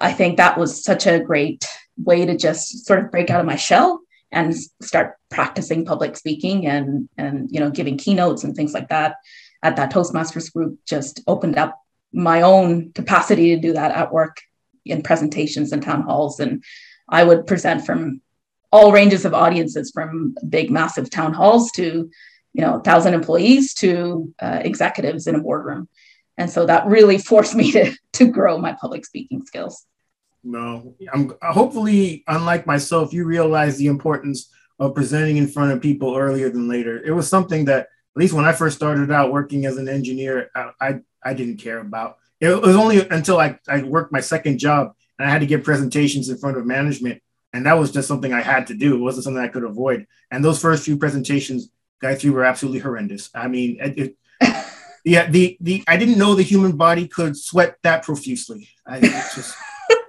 I 0.00 0.12
think 0.12 0.36
that 0.36 0.58
was 0.58 0.82
such 0.82 1.06
a 1.06 1.20
great 1.20 1.64
way 1.96 2.26
to 2.26 2.36
just 2.36 2.86
sort 2.86 2.98
of 2.98 3.10
break 3.10 3.30
out 3.30 3.40
of 3.40 3.46
my 3.46 3.56
shell 3.56 4.00
and 4.30 4.54
start 4.82 5.16
practicing 5.30 5.84
public 5.84 6.16
speaking 6.16 6.66
and 6.66 7.08
and 7.16 7.48
you 7.50 7.60
know 7.60 7.70
giving 7.70 7.96
keynotes 7.96 8.44
and 8.44 8.54
things 8.54 8.74
like 8.74 8.88
that 8.88 9.16
at 9.62 9.76
that 9.76 9.90
toastmasters 9.90 10.52
group 10.52 10.78
just 10.86 11.22
opened 11.26 11.56
up 11.56 11.80
my 12.12 12.42
own 12.42 12.92
capacity 12.92 13.54
to 13.54 13.60
do 13.60 13.72
that 13.72 13.90
at 13.92 14.12
work 14.12 14.42
in 14.88 15.02
presentations 15.02 15.72
and 15.72 15.82
town 15.82 16.02
halls 16.02 16.40
and 16.40 16.62
i 17.08 17.22
would 17.22 17.46
present 17.46 17.84
from 17.84 18.20
all 18.70 18.92
ranges 18.92 19.24
of 19.24 19.34
audiences 19.34 19.90
from 19.90 20.34
big, 20.48 20.70
massive 20.70 21.10
town 21.10 21.32
halls 21.32 21.70
to, 21.72 22.10
you 22.52 22.62
know, 22.62 22.80
thousand 22.80 23.14
employees 23.14 23.74
to 23.74 24.32
uh, 24.40 24.60
executives 24.62 25.26
in 25.26 25.34
a 25.34 25.40
boardroom. 25.40 25.88
And 26.36 26.50
so 26.50 26.66
that 26.66 26.86
really 26.86 27.18
forced 27.32 27.54
me 27.54 27.72
to, 27.72 27.94
to 28.14 28.30
grow 28.30 28.58
my 28.58 28.72
public 28.72 29.06
speaking 29.06 29.44
skills. 29.44 29.84
No, 30.44 30.94
I'm 31.12 31.32
hopefully, 31.42 32.24
unlike 32.28 32.66
myself, 32.66 33.12
you 33.12 33.24
realize 33.24 33.76
the 33.76 33.88
importance 33.88 34.50
of 34.78 34.94
presenting 34.94 35.36
in 35.36 35.48
front 35.48 35.72
of 35.72 35.82
people 35.82 36.16
earlier 36.16 36.48
than 36.48 36.68
later. 36.68 37.02
It 37.02 37.10
was 37.10 37.28
something 37.28 37.64
that, 37.64 37.80
at 37.80 38.20
least 38.20 38.34
when 38.34 38.44
I 38.44 38.52
first 38.52 38.76
started 38.76 39.10
out 39.10 39.32
working 39.32 39.66
as 39.66 39.76
an 39.78 39.88
engineer, 39.88 40.50
I, 40.54 40.70
I, 40.80 41.00
I 41.22 41.34
didn't 41.34 41.58
care 41.58 41.78
about. 41.78 42.18
It 42.40 42.62
was 42.62 42.76
only 42.76 43.06
until 43.08 43.38
I, 43.38 43.58
I 43.68 43.82
worked 43.82 44.12
my 44.12 44.20
second 44.20 44.58
job 44.58 44.92
and 45.18 45.28
I 45.28 45.30
had 45.30 45.40
to 45.40 45.46
give 45.46 45.64
presentations 45.64 46.28
in 46.28 46.38
front 46.38 46.56
of 46.56 46.66
management 46.66 47.20
and 47.52 47.66
that 47.66 47.78
was 47.78 47.90
just 47.90 48.08
something 48.08 48.32
I 48.32 48.42
had 48.42 48.66
to 48.68 48.74
do. 48.74 48.94
It 48.94 49.00
wasn't 49.00 49.24
something 49.24 49.42
I 49.42 49.48
could 49.48 49.64
avoid. 49.64 50.06
And 50.30 50.44
those 50.44 50.60
first 50.60 50.84
few 50.84 50.96
presentations, 50.96 51.70
Gayatri 52.02 52.30
were 52.30 52.44
absolutely 52.44 52.80
horrendous. 52.80 53.30
I 53.34 53.48
mean, 53.48 53.78
it, 53.80 54.16
yeah, 55.04 55.30
the 55.30 55.56
the 55.60 55.82
I 55.88 55.96
didn't 55.96 56.18
know 56.18 56.34
the 56.34 56.42
human 56.42 56.76
body 56.76 57.08
could 57.08 57.36
sweat 57.36 57.76
that 57.82 58.02
profusely. 58.02 58.68
I 58.86 59.00
just 59.00 59.56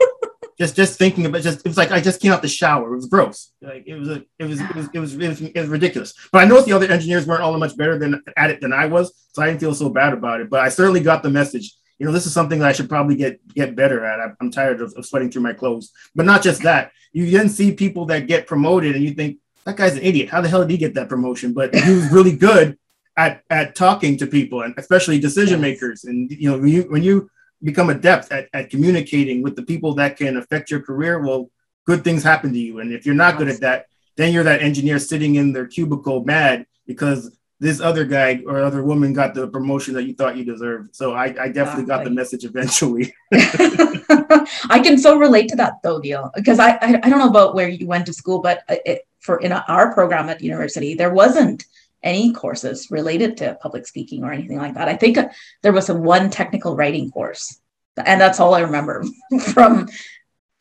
just 0.60 0.76
just 0.76 0.98
thinking 0.98 1.26
about 1.26 1.42
just 1.42 1.60
it 1.60 1.68
was 1.68 1.78
like 1.78 1.92
I 1.92 2.02
just 2.02 2.22
came 2.22 2.34
out 2.34 2.42
the 2.42 2.50
shower. 2.50 2.92
It 2.92 2.98
was 2.98 3.06
gross. 3.06 3.52
Like 3.62 3.86
it 3.88 3.96
was 3.96 4.10
a, 4.10 4.26
it 4.38 4.46
was 4.46 4.60
it 4.60 4.76
was 4.76 4.90
it 4.94 5.00
was, 5.00 5.16
it 5.16 5.28
was, 5.28 5.42
it 5.42 5.60
was 5.60 5.70
ridiculous. 5.70 6.14
But 6.34 6.44
I 6.44 6.46
know 6.46 6.62
the 6.62 6.74
other 6.74 6.92
engineers 6.92 7.26
weren't 7.26 7.42
all 7.42 7.54
that 7.54 7.60
much 7.60 7.78
better 7.78 7.98
than 7.98 8.22
at 8.36 8.52
it 8.52 8.60
than 8.60 8.74
I 8.74 8.88
was, 8.88 9.14
so 9.32 9.42
I 9.42 9.48
didn't 9.48 9.62
feel 9.62 9.74
so 9.74 9.90
bad 9.90 10.12
about 10.12 10.42
it. 10.42 10.50
But 10.50 10.60
I 10.60 10.70
certainly 10.70 11.00
got 11.00 11.24
the 11.24 11.30
message 11.30 11.74
you 12.00 12.06
know, 12.06 12.14
this 12.14 12.26
is 12.26 12.34
something 12.34 12.60
that 12.60 12.70
I 12.70 12.72
should 12.72 12.90
probably 12.90 13.16
get 13.16 13.46
get 13.54 13.76
better 13.76 14.06
at. 14.06 14.36
I'm 14.40 14.50
tired 14.50 14.82
of, 14.82 14.94
of 14.96 15.06
sweating 15.06 15.30
through 15.30 15.44
my 15.44 15.54
clothes. 15.54 15.92
But 16.16 16.26
not 16.26 16.42
just 16.42 16.64
that. 16.64 16.92
You 17.12 17.30
then 17.30 17.50
see 17.50 17.74
people 17.74 18.06
that 18.06 18.28
get 18.28 18.48
promoted, 18.48 18.96
and 18.96 19.04
you 19.04 19.12
think 19.12 19.38
that 19.66 19.76
guy's 19.76 19.96
an 19.96 20.02
idiot. 20.02 20.30
How 20.30 20.42
the 20.42 20.48
hell 20.48 20.62
did 20.62 20.72
he 20.72 20.78
get 20.78 20.94
that 20.96 21.10
promotion? 21.10 21.54
But 21.54 21.76
he 21.76 21.94
was 21.94 22.10
really 22.12 22.36
good 22.36 22.78
at 23.18 23.44
at 23.50 23.76
talking 23.76 24.18
to 24.18 24.28
people, 24.28 24.62
and 24.62 24.74
especially 24.78 25.20
decision 25.20 25.60
makers. 25.60 26.06
And 26.06 26.32
you 26.32 26.50
know, 26.50 26.58
when 26.58 26.70
you 26.70 26.84
when 26.84 27.04
you 27.04 27.30
become 27.62 27.90
adept 27.90 28.32
at, 28.32 28.48
at 28.54 28.70
communicating 28.70 29.44
with 29.44 29.58
the 29.58 29.64
people 29.64 29.94
that 29.96 30.16
can 30.16 30.38
affect 30.38 30.72
your 30.72 30.82
career, 30.82 31.20
well, 31.20 31.52
good 31.86 32.06
things 32.06 32.24
happen 32.24 32.54
to 32.54 32.60
you. 32.60 32.80
And 32.80 32.94
if 32.94 33.06
you're 33.06 33.16
not 33.16 33.38
good 33.38 33.50
at 33.50 33.60
that, 33.60 33.88
then 34.16 34.32
you're 34.32 34.46
that 34.46 34.62
engineer 34.62 35.00
sitting 35.00 35.36
in 35.36 35.52
their 35.52 35.68
cubicle 35.68 36.24
mad 36.24 36.66
because 36.88 37.38
this 37.60 37.82
other 37.82 38.06
guy 38.06 38.42
or 38.48 38.62
other 38.62 38.84
woman 38.84 39.12
got 39.12 39.34
the 39.34 39.48
promotion 39.48 39.94
that 39.96 40.04
you 40.04 40.14
thought 40.14 40.38
you 40.38 40.46
deserved. 40.46 40.96
So 40.96 41.14
I, 41.14 41.36
I 41.40 41.50
definitely 41.50 41.86
got 41.86 42.06
the 42.06 42.10
message 42.10 42.46
eventually. 42.46 43.14
I 43.34 44.80
can 44.82 44.98
so 44.98 45.18
relate 45.18 45.50
to 45.50 45.58
that 45.58 45.82
though, 45.84 45.98
Neil, 45.98 46.32
because 46.36 46.60
I, 46.60 46.72
I, 46.76 47.00
I 47.04 47.10
don't 47.10 47.20
know 47.20 47.30
about 47.30 47.56
where 47.56 47.68
you 47.68 47.86
went 47.86 48.06
to 48.06 48.14
school, 48.14 48.40
but 48.40 48.64
it, 48.70 49.06
for 49.20 49.40
in 49.42 49.52
our 49.52 49.94
program 49.94 50.30
at 50.30 50.42
university, 50.42 50.96
there 50.96 51.14
wasn't 51.14 51.66
any 52.02 52.32
courses 52.32 52.90
related 52.90 53.36
to 53.38 53.58
public 53.62 53.86
speaking 53.86 54.24
or 54.24 54.32
anything 54.32 54.58
like 54.58 54.76
that. 54.76 54.88
I 54.88 54.96
think 54.96 55.18
there 55.62 55.74
was 55.74 55.90
a 55.90 55.94
one 55.94 56.30
technical 56.30 56.78
writing 56.78 57.12
course, 57.12 57.60
and 57.98 58.22
that's 58.22 58.40
all 58.40 58.56
I 58.56 58.62
remember 58.62 59.04
from 59.54 59.90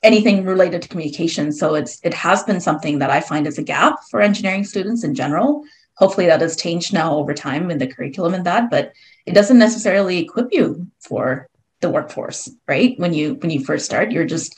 anything 0.03 0.45
related 0.45 0.83
to 0.83 0.89
communication. 0.89 1.53
So 1.53 1.77
it's 1.77 2.01
it 2.03 2.15
has 2.15 2.43
been 2.43 2.61
something 2.61 2.99
that 2.99 3.11
I 3.11 3.21
find 3.21 3.47
is 3.47 3.59
a 3.59 3.63
gap 3.63 4.01
for 4.11 4.21
engineering 4.21 4.65
students 4.65 5.05
in 5.05 5.15
general 5.15 5.63
hopefully 5.99 6.27
that 6.27 6.41
has 6.41 6.57
changed 6.57 6.93
now 6.93 7.17
over 7.17 7.35
time 7.35 7.71
in 7.71 7.79
the 7.79 7.87
curriculum 7.87 8.35
and 8.35 8.47
that 8.47 8.71
but 8.71 8.93
it 9.27 9.35
doesn't 9.35 9.59
necessarily 9.59 10.19
equip 10.19 10.49
you 10.53 10.87
for 11.01 11.49
the 11.81 11.91
workforce 11.91 12.51
right? 12.67 12.99
When 12.99 13.13
you 13.13 13.35
when 13.35 13.51
you 13.51 13.65
first 13.65 13.85
start 13.85 14.13
you're 14.13 14.25
just 14.25 14.57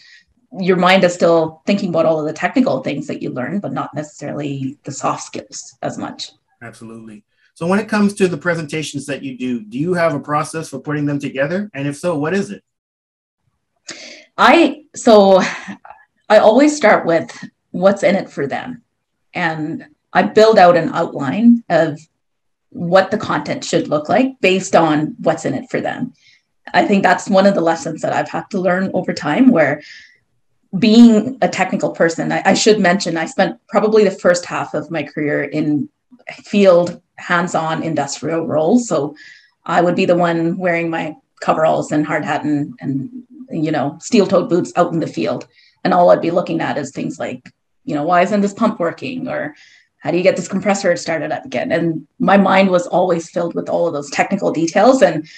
your 0.58 0.76
mind 0.76 1.04
is 1.04 1.14
still 1.14 1.62
thinking 1.66 1.90
about 1.90 2.06
all 2.06 2.20
of 2.20 2.26
the 2.26 2.32
technical 2.32 2.82
things 2.82 3.06
that 3.06 3.22
you 3.22 3.30
learn 3.30 3.60
but 3.60 3.72
not 3.72 3.94
necessarily 3.94 4.78
the 4.84 4.92
soft 4.92 5.24
skills 5.24 5.76
as 5.82 5.98
much. 5.98 6.32
Absolutely. 6.62 7.24
So 7.54 7.66
when 7.66 7.78
it 7.78 7.88
comes 7.88 8.14
to 8.14 8.28
the 8.28 8.38
presentations 8.38 9.06
that 9.06 9.22
you 9.22 9.36
do 9.36 9.62
do 9.62 9.78
you 9.78 9.94
have 9.94 10.14
a 10.14 10.20
process 10.20 10.68
for 10.68 10.78
putting 10.78 11.06
them 11.06 11.18
together? 11.18 11.70
And 11.74 11.88
if 11.88 11.96
so 11.96 12.18
what 12.18 12.34
is 12.34 12.50
it? 12.50 12.62
I 14.36 14.84
so 14.94 15.40
i 16.28 16.38
always 16.38 16.76
start 16.76 17.04
with 17.04 17.30
what's 17.70 18.02
in 18.02 18.14
it 18.14 18.30
for 18.30 18.46
them. 18.46 18.82
And 19.34 19.86
I 20.12 20.22
build 20.22 20.58
out 20.58 20.76
an 20.76 20.90
outline 20.90 21.64
of 21.68 21.98
what 22.70 23.10
the 23.10 23.18
content 23.18 23.64
should 23.64 23.88
look 23.88 24.08
like 24.08 24.40
based 24.40 24.76
on 24.76 25.16
what's 25.20 25.44
in 25.44 25.54
it 25.54 25.70
for 25.70 25.80
them. 25.80 26.12
I 26.72 26.86
think 26.86 27.02
that's 27.02 27.28
one 27.28 27.46
of 27.46 27.54
the 27.54 27.60
lessons 27.60 28.02
that 28.02 28.12
I've 28.12 28.28
had 28.28 28.48
to 28.50 28.60
learn 28.60 28.90
over 28.94 29.12
time 29.12 29.50
where 29.50 29.82
being 30.78 31.36
a 31.42 31.48
technical 31.48 31.90
person, 31.90 32.30
I, 32.30 32.42
I 32.44 32.54
should 32.54 32.78
mention 32.78 33.16
I 33.16 33.26
spent 33.26 33.58
probably 33.68 34.04
the 34.04 34.10
first 34.10 34.44
half 34.44 34.74
of 34.74 34.90
my 34.90 35.02
career 35.02 35.42
in 35.42 35.88
field 36.30 37.02
hands-on 37.16 37.82
industrial 37.82 38.46
roles. 38.46 38.86
So 38.86 39.16
I 39.64 39.80
would 39.80 39.96
be 39.96 40.04
the 40.04 40.16
one 40.16 40.56
wearing 40.58 40.90
my 40.90 41.16
coveralls 41.40 41.90
and 41.90 42.06
hard 42.06 42.24
hat 42.24 42.44
and, 42.44 42.74
and 42.80 43.24
you 43.50 43.72
know 43.72 43.98
steel-toed 44.00 44.48
boots 44.48 44.72
out 44.76 44.92
in 44.92 45.00
the 45.00 45.06
field. 45.06 45.48
And 45.82 45.92
all 45.92 46.10
I'd 46.10 46.20
be 46.20 46.30
looking 46.30 46.60
at 46.60 46.78
is 46.78 46.92
things 46.92 47.18
like, 47.18 47.50
you 47.84 47.94
know, 47.94 48.04
why 48.04 48.22
isn't 48.22 48.42
this 48.42 48.54
pump 48.54 48.78
working? 48.78 49.28
Or 49.28 49.56
how 50.00 50.10
do 50.10 50.16
you 50.16 50.22
get 50.22 50.36
this 50.36 50.48
compressor 50.48 50.96
started 50.96 51.30
up 51.30 51.44
again? 51.44 51.72
And 51.72 52.06
my 52.18 52.36
mind 52.36 52.70
was 52.70 52.86
always 52.86 53.30
filled 53.30 53.54
with 53.54 53.68
all 53.68 53.86
of 53.86 53.92
those 53.92 54.10
technical 54.10 54.50
details. 54.50 55.02
And 55.02 55.28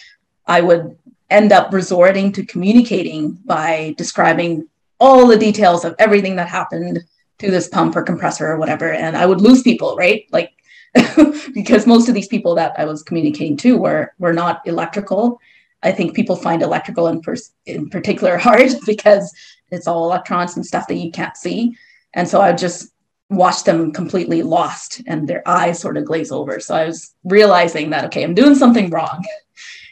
I 0.46 0.60
would 0.60 0.96
end 1.30 1.52
up 1.52 1.72
resorting 1.72 2.32
to 2.32 2.46
communicating 2.46 3.32
by 3.44 3.94
describing 3.98 4.68
all 5.00 5.26
the 5.26 5.36
details 5.36 5.84
of 5.84 5.96
everything 5.98 6.36
that 6.36 6.48
happened 6.48 7.02
to 7.38 7.50
this 7.50 7.68
pump 7.68 7.96
or 7.96 8.02
compressor 8.02 8.46
or 8.46 8.56
whatever. 8.56 8.92
And 8.92 9.16
I 9.16 9.26
would 9.26 9.40
lose 9.40 9.62
people, 9.62 9.96
right? 9.96 10.26
Like, 10.30 10.52
because 11.54 11.86
most 11.86 12.08
of 12.08 12.14
these 12.14 12.28
people 12.28 12.54
that 12.54 12.74
I 12.78 12.84
was 12.84 13.02
communicating 13.02 13.56
to 13.58 13.76
were, 13.76 14.14
were 14.18 14.32
not 14.32 14.64
electrical. 14.64 15.40
I 15.82 15.90
think 15.90 16.14
people 16.14 16.36
find 16.36 16.62
electrical 16.62 17.08
in, 17.08 17.20
in 17.66 17.90
particular 17.90 18.36
hard 18.38 18.70
because 18.86 19.34
it's 19.72 19.88
all 19.88 20.04
electrons 20.04 20.54
and 20.54 20.64
stuff 20.64 20.86
that 20.86 20.94
you 20.94 21.10
can't 21.10 21.36
see. 21.36 21.76
And 22.14 22.28
so 22.28 22.40
I 22.40 22.52
just 22.52 22.91
watch 23.32 23.64
them 23.64 23.92
completely 23.92 24.42
lost 24.42 25.00
and 25.06 25.26
their 25.26 25.46
eyes 25.46 25.78
sort 25.78 25.96
of 25.96 26.04
glaze 26.04 26.30
over. 26.30 26.60
So 26.60 26.74
I 26.74 26.86
was 26.86 27.14
realizing 27.24 27.90
that, 27.90 28.04
okay, 28.06 28.22
I'm 28.22 28.34
doing 28.34 28.54
something 28.54 28.90
wrong. 28.90 29.24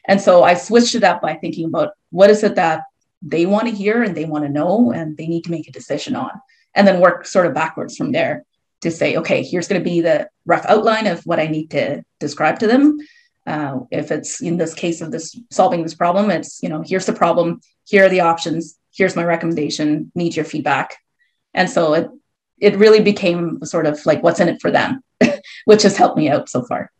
And 0.06 0.20
so 0.20 0.42
I 0.42 0.54
switched 0.54 0.94
it 0.94 1.04
up 1.04 1.20
by 1.22 1.34
thinking 1.34 1.66
about 1.66 1.90
what 2.10 2.30
is 2.30 2.42
it 2.42 2.54
that 2.56 2.82
they 3.22 3.46
want 3.46 3.68
to 3.68 3.74
hear 3.74 4.02
and 4.02 4.16
they 4.16 4.24
want 4.24 4.44
to 4.44 4.50
know 4.50 4.92
and 4.92 5.16
they 5.16 5.26
need 5.26 5.44
to 5.44 5.50
make 5.50 5.68
a 5.68 5.72
decision 5.72 6.16
on, 6.16 6.30
and 6.74 6.86
then 6.86 7.00
work 7.00 7.26
sort 7.26 7.46
of 7.46 7.54
backwards 7.54 7.96
from 7.96 8.12
there 8.12 8.44
to 8.80 8.90
say, 8.90 9.16
okay, 9.16 9.42
here's 9.42 9.68
going 9.68 9.80
to 9.80 9.90
be 9.90 10.00
the 10.00 10.28
rough 10.46 10.64
outline 10.66 11.06
of 11.06 11.20
what 11.26 11.38
I 11.38 11.46
need 11.46 11.70
to 11.72 12.02
describe 12.18 12.58
to 12.60 12.66
them. 12.66 12.98
Uh, 13.46 13.80
if 13.90 14.10
it's 14.10 14.40
in 14.40 14.56
this 14.56 14.74
case 14.74 15.00
of 15.00 15.12
this 15.12 15.38
solving 15.50 15.82
this 15.82 15.94
problem, 15.94 16.30
it's, 16.30 16.62
you 16.62 16.68
know, 16.68 16.82
here's 16.84 17.06
the 17.06 17.12
problem, 17.12 17.60
here 17.84 18.06
are 18.06 18.08
the 18.08 18.20
options, 18.20 18.78
here's 18.94 19.16
my 19.16 19.24
recommendation, 19.24 20.10
need 20.14 20.36
your 20.36 20.44
feedback. 20.44 20.96
And 21.52 21.68
so 21.68 21.94
it 21.94 22.08
it 22.60 22.76
really 22.76 23.00
became 23.00 23.64
sort 23.64 23.86
of 23.86 24.04
like 24.06 24.22
what's 24.22 24.40
in 24.40 24.48
it 24.48 24.60
for 24.60 24.70
them, 24.70 25.02
which 25.64 25.82
has 25.82 25.96
helped 25.96 26.16
me 26.16 26.28
out 26.28 26.48
so 26.48 26.62
far. 26.62 26.90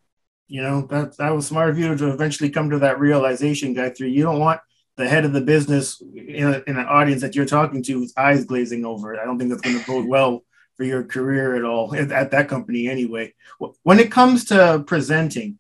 You 0.49 0.63
know, 0.63 0.87
that 0.87 1.17
that 1.19 1.31
was 1.31 1.47
smart 1.47 1.71
of 1.71 1.79
you 1.79 1.95
to 1.95 2.13
eventually 2.13 2.51
come 2.51 2.71
to 2.71 2.79
that 2.81 2.99
realization, 2.99 3.75
Gayatri. 3.75 4.13
You 4.13 4.25
don't 4.25 4.41
want 4.41 4.61
the 4.97 5.09
head 5.09 5.25
of 5.25 5.33
the 5.33 5.41
business 5.41 6.01
in, 6.01 6.47
a, 6.47 6.63
in 6.67 6.77
an 6.77 6.87
audience 6.87 7.23
that 7.23 7.35
you're 7.35 7.47
talking 7.47 7.83
to 7.85 8.01
with 8.01 8.13
eyes 8.17 8.45
glazing 8.45 8.85
over. 8.85 9.19
I 9.19 9.25
don't 9.25 9.39
think 9.39 9.51
that's 9.51 9.63
going 9.63 9.79
to 9.79 9.87
bode 9.87 10.07
well 10.07 10.43
for 10.77 10.85
your 10.85 11.05
career 11.05 11.57
at 11.57 11.65
all 11.65 11.95
at, 11.95 12.11
at 12.23 12.31
that 12.33 12.49
company 12.49 12.89
anyway. 12.89 13.35
When 13.83 14.01
it 14.01 14.11
comes 14.11 14.47
to 14.47 14.83
presenting, 14.87 15.59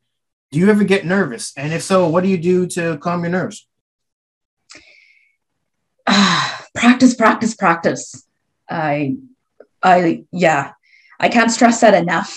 do 0.50 0.58
you 0.58 0.68
ever 0.68 0.84
get 0.84 1.06
nervous? 1.06 1.52
And 1.56 1.72
if 1.72 1.82
so, 1.82 2.08
what 2.08 2.24
do 2.24 2.28
you 2.28 2.38
do 2.38 2.66
to 2.68 2.98
calm 2.98 3.22
your 3.22 3.30
nerves? 3.30 3.66
practice, 6.74 7.14
practice, 7.14 7.54
practice. 7.54 8.26
I 8.68 9.16
I, 9.82 10.24
yeah, 10.32 10.72
I 11.18 11.28
can't 11.28 11.50
stress 11.50 11.80
that 11.80 11.94
enough. 11.94 12.36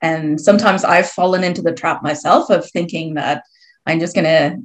And 0.00 0.40
sometimes 0.40 0.84
I've 0.84 1.08
fallen 1.08 1.44
into 1.44 1.62
the 1.62 1.72
trap 1.72 2.02
myself 2.02 2.50
of 2.50 2.68
thinking 2.70 3.14
that 3.14 3.44
I'm 3.86 4.00
just 4.00 4.14
going 4.14 4.24
to 4.24 4.62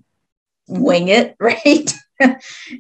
wing 0.67 1.07
it, 1.09 1.35
right? 1.39 1.93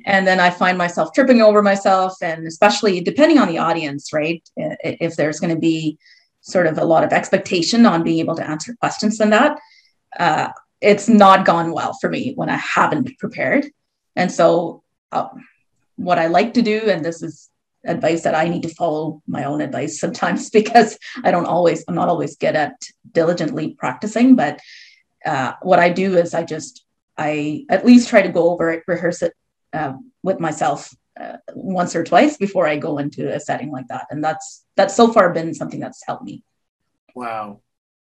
and 0.05 0.25
then 0.25 0.39
I 0.39 0.49
find 0.49 0.77
myself 0.77 1.13
tripping 1.13 1.41
over 1.41 1.61
myself. 1.61 2.15
And 2.21 2.47
especially 2.47 3.01
depending 3.01 3.37
on 3.37 3.47
the 3.47 3.59
audience, 3.59 4.11
right? 4.11 4.47
If 4.55 5.15
there's 5.15 5.39
going 5.39 5.53
to 5.53 5.59
be 5.59 5.97
sort 6.41 6.67
of 6.67 6.77
a 6.77 6.85
lot 6.85 7.03
of 7.03 7.13
expectation 7.13 7.85
on 7.85 8.03
being 8.03 8.19
able 8.19 8.35
to 8.35 8.49
answer 8.49 8.75
questions 8.79 9.17
than 9.17 9.29
that, 9.31 9.57
uh, 10.17 10.49
it's 10.81 11.09
not 11.09 11.45
gone 11.45 11.71
well 11.71 11.93
for 11.99 12.09
me 12.09 12.33
when 12.35 12.49
I 12.49 12.57
haven't 12.57 13.17
prepared. 13.19 13.67
And 14.15 14.31
so, 14.31 14.83
uh, 15.11 15.27
what 15.95 16.19
I 16.19 16.27
like 16.27 16.53
to 16.55 16.61
do, 16.61 16.89
and 16.89 17.03
this 17.03 17.21
is 17.23 17.49
advice 17.85 18.23
that 18.23 18.35
I 18.35 18.49
need 18.49 18.63
to 18.63 18.73
follow 18.75 19.21
my 19.27 19.45
own 19.45 19.61
advice 19.61 19.99
sometimes 19.99 20.49
because 20.59 20.97
I 21.23 21.31
don't 21.31 21.45
always, 21.45 21.83
I'm 21.87 21.95
not 21.95 22.09
always 22.09 22.35
good 22.35 22.55
at 22.55 22.81
diligently 23.11 23.75
practicing. 23.77 24.35
But 24.35 24.59
uh, 25.25 25.53
what 25.61 25.79
I 25.79 25.89
do 25.89 26.17
is 26.17 26.33
I 26.33 26.43
just, 26.43 26.83
I 27.17 27.65
at 27.69 27.85
least 27.85 28.09
try 28.09 28.21
to 28.21 28.29
go 28.29 28.51
over 28.51 28.71
it, 28.71 28.83
rehearse 28.87 29.21
it 29.21 29.33
uh, 29.73 29.93
with 30.23 30.39
myself 30.39 30.93
uh, 31.19 31.37
once 31.53 31.95
or 31.95 32.03
twice 32.03 32.37
before 32.37 32.67
I 32.67 32.77
go 32.77 32.99
into 32.99 33.33
a 33.33 33.39
setting 33.39 33.71
like 33.71 33.87
that. 33.87 34.07
And 34.11 34.23
that's 34.23 34.65
that's 34.75 34.95
so 34.95 35.11
far 35.11 35.33
been 35.33 35.53
something 35.53 35.79
that's 35.79 36.03
helped 36.05 36.23
me. 36.23 36.43
Wow. 37.15 37.61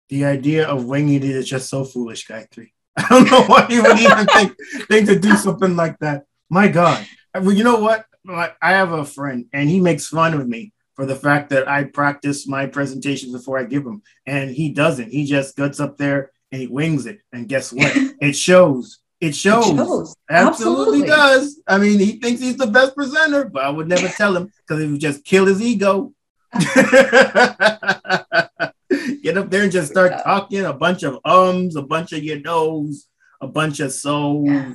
The 0.09 0.25
idea 0.25 0.67
of 0.67 0.85
winging 0.85 1.15
it 1.15 1.23
is 1.23 1.49
just 1.49 1.69
so 1.69 1.85
foolish, 1.85 2.27
Gayatri. 2.27 2.71
I 2.97 3.07
don't 3.09 3.31
know 3.31 3.43
why 3.43 3.67
you 3.69 3.83
would 3.83 3.99
even 3.99 4.25
think, 4.27 4.55
think 4.87 5.07
to 5.07 5.19
do 5.19 5.35
something 5.35 5.75
like 5.75 5.97
that. 5.99 6.25
My 6.49 6.67
God. 6.67 7.05
Well, 7.33 7.51
you 7.51 7.63
know 7.63 7.79
what? 7.79 8.05
I 8.29 8.71
have 8.71 8.91
a 8.91 9.05
friend 9.05 9.45
and 9.53 9.69
he 9.69 9.79
makes 9.79 10.07
fun 10.07 10.33
of 10.33 10.47
me 10.47 10.73
for 10.95 11.05
the 11.05 11.15
fact 11.15 11.49
that 11.49 11.67
I 11.67 11.85
practice 11.85 12.47
my 12.47 12.65
presentations 12.65 13.31
before 13.31 13.57
I 13.57 13.63
give 13.63 13.83
them. 13.85 14.01
And 14.25 14.51
he 14.51 14.71
doesn't. 14.71 15.11
He 15.11 15.25
just 15.25 15.55
gets 15.55 15.79
up 15.79 15.97
there 15.97 16.31
and 16.51 16.61
he 16.61 16.67
wings 16.67 17.05
it. 17.05 17.19
And 17.31 17.47
guess 17.47 17.71
what? 17.71 17.91
it 18.21 18.35
shows. 18.35 18.99
It 19.21 19.35
shows. 19.35 19.69
It 19.69 19.75
shows. 19.77 20.15
Absolutely, 20.29 21.03
Absolutely, 21.03 21.07
does. 21.07 21.61
I 21.67 21.77
mean, 21.77 21.99
he 21.99 22.19
thinks 22.19 22.41
he's 22.41 22.57
the 22.57 22.67
best 22.67 22.95
presenter, 22.95 23.45
but 23.45 23.63
I 23.63 23.69
would 23.69 23.87
never 23.87 24.07
tell 24.07 24.35
him 24.35 24.51
because 24.57 24.81
it 24.83 24.87
would 24.89 24.99
just 24.99 25.25
kill 25.25 25.45
his 25.45 25.61
ego. 25.61 26.13
Get 29.21 29.37
up 29.37 29.49
there 29.49 29.63
and 29.63 29.71
just 29.71 29.91
start 29.91 30.13
talking 30.23 30.65
a 30.65 30.73
bunch 30.73 31.03
of 31.03 31.19
ums, 31.23 31.75
a 31.75 31.81
bunch 31.81 32.13
of 32.13 32.23
your 32.23 32.39
knows, 32.39 33.07
a 33.41 33.47
bunch 33.47 33.79
of 33.79 33.91
so. 33.91 34.43
Yeah. 34.45 34.73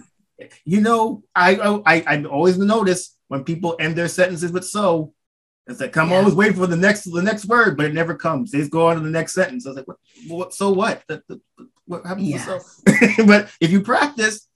You 0.65 0.81
know, 0.81 1.23
I 1.35 1.57
I 1.87 2.05
I've 2.07 2.27
always 2.27 2.59
notice 2.59 3.14
when 3.29 3.45
people 3.45 3.77
end 3.79 3.97
their 3.97 4.09
sentences 4.09 4.53
with 4.53 4.65
so. 4.65 5.13
It's 5.67 5.81
like 5.81 5.97
I'm 5.97 6.11
yeah. 6.11 6.17
always 6.17 6.35
waiting 6.35 6.57
for 6.57 6.67
the 6.67 6.77
next 6.77 7.05
the 7.05 7.23
next 7.23 7.47
word, 7.47 7.77
but 7.77 7.87
it 7.87 7.95
never 7.95 8.15
comes. 8.15 8.51
They 8.51 8.59
just 8.59 8.71
go 8.71 8.89
on 8.89 8.97
to 8.97 9.03
the 9.03 9.09
next 9.09 9.33
sentence. 9.33 9.67
I 9.67 9.71
was 9.71 9.77
like, 9.77 9.89
what, 9.89 9.97
what 10.29 10.55
so 10.55 10.73
what? 10.73 11.03
what 11.87 12.07
happens 12.07 12.29
yes. 12.29 12.45
to 12.85 13.17
so? 13.17 13.27
but 13.27 13.49
if 13.61 13.71
you 13.71 13.81
practice, 13.81 14.47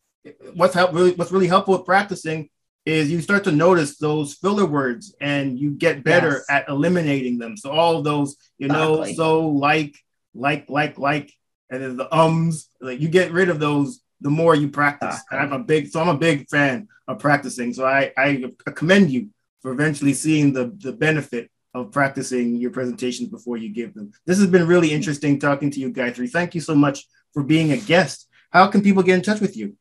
what's 0.54 0.74
help 0.74 0.92
really 0.92 1.12
what's 1.12 1.33
really 1.33 1.46
helpful 1.46 1.76
with 1.76 1.87
practicing 1.87 2.50
is 2.88 3.11
you 3.11 3.20
start 3.20 3.44
to 3.44 3.52
notice 3.52 3.98
those 3.98 4.35
filler 4.35 4.64
words 4.64 5.14
and 5.20 5.59
you 5.59 5.72
get 5.72 6.02
better 6.02 6.31
yes. 6.31 6.44
at 6.48 6.68
eliminating 6.68 7.38
them. 7.38 7.54
So 7.54 7.70
all 7.70 7.98
of 7.98 8.04
those, 8.04 8.37
you 8.57 8.66
exactly. 8.66 9.11
know, 9.11 9.12
so 9.12 9.48
like, 9.48 9.94
like, 10.35 10.70
like, 10.70 10.98
like, 10.98 11.31
and 11.68 11.83
then 11.83 11.96
the 11.98 12.14
ums, 12.14 12.70
like 12.81 12.98
you 12.98 13.09
get 13.09 13.31
rid 13.31 13.50
of 13.50 13.61
those 13.61 14.00
the 14.20 14.31
more 14.31 14.54
you 14.54 14.68
practice. 14.68 15.14
Exactly. 15.14 15.38
I'm 15.38 15.52
a 15.52 15.59
big, 15.59 15.88
so 15.88 16.00
I'm 16.00 16.09
a 16.09 16.18
big 16.18 16.48
fan 16.48 16.88
of 17.07 17.18
practicing. 17.18 17.72
So 17.72 17.87
I, 17.87 18.12
I 18.16 18.44
commend 18.74 19.11
you 19.11 19.31
for 19.62 19.72
eventually 19.72 20.14
seeing 20.14 20.52
the, 20.52 20.76
the 20.78 20.92
benefit 20.92 21.50
of 21.74 21.92
practicing 21.92 22.57
your 22.57 22.70
presentations 22.70 23.28
before 23.28 23.57
you 23.57 23.68
give 23.68 23.94
them. 23.94 24.12
This 24.26 24.38
has 24.38 24.48
been 24.48 24.66
really 24.66 24.92
interesting 24.92 25.38
talking 25.38 25.70
to 25.70 25.81
you, 25.81 25.92
Gayatri. 25.92 26.31
Thank 26.31 26.54
you 26.54 26.61
so 26.61 26.74
much 26.74 27.07
for 27.33 27.42
being 27.42 27.72
a 27.72 27.76
guest. 27.76 28.28
How 28.50 28.66
can 28.68 28.83
people 28.83 29.02
get 29.02 29.16
in 29.16 29.22
touch 29.22 29.40
with 29.40 29.57
you? 29.57 29.76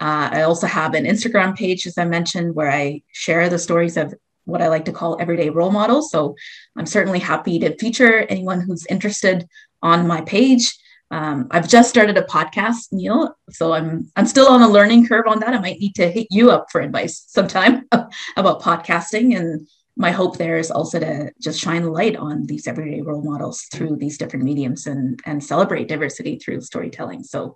Uh, 0.00 0.28
I 0.32 0.42
also 0.42 0.68
have 0.68 0.94
an 0.94 1.04
Instagram 1.04 1.56
page, 1.56 1.84
as 1.86 1.98
I 1.98 2.04
mentioned, 2.04 2.54
where 2.54 2.70
I 2.70 3.02
share 3.12 3.48
the 3.48 3.58
stories 3.58 3.96
of 3.96 4.14
what 4.44 4.62
I 4.62 4.68
like 4.68 4.84
to 4.86 4.92
call 4.92 5.20
everyday 5.20 5.50
role 5.50 5.72
models. 5.72 6.10
So 6.10 6.36
I'm 6.76 6.86
certainly 6.86 7.18
happy 7.18 7.58
to 7.58 7.76
feature 7.76 8.20
anyone 8.20 8.60
who's 8.60 8.86
interested 8.86 9.48
on 9.82 10.06
my 10.06 10.20
page. 10.22 10.72
Um, 11.10 11.48
I've 11.50 11.68
just 11.68 11.88
started 11.88 12.18
a 12.18 12.22
podcast, 12.22 12.92
Neil, 12.92 13.34
so 13.50 13.72
I'm 13.72 14.10
I'm 14.16 14.26
still 14.26 14.48
on 14.48 14.62
a 14.62 14.68
learning 14.68 15.06
curve 15.06 15.26
on 15.26 15.40
that. 15.40 15.54
I 15.54 15.60
might 15.60 15.78
need 15.78 15.94
to 15.94 16.10
hit 16.10 16.26
you 16.30 16.50
up 16.50 16.66
for 16.70 16.80
advice 16.80 17.24
sometime 17.28 17.88
about 18.36 18.60
podcasting. 18.60 19.36
And 19.36 19.66
my 19.96 20.10
hope 20.10 20.36
there 20.36 20.58
is 20.58 20.70
also 20.70 21.00
to 21.00 21.32
just 21.40 21.60
shine 21.60 21.84
light 21.84 22.16
on 22.16 22.44
these 22.46 22.66
everyday 22.66 23.00
role 23.00 23.22
models 23.22 23.62
through 23.72 23.96
these 23.96 24.18
different 24.18 24.44
mediums 24.44 24.86
and 24.86 25.18
and 25.24 25.42
celebrate 25.42 25.88
diversity 25.88 26.36
through 26.36 26.60
storytelling. 26.60 27.24
So, 27.24 27.54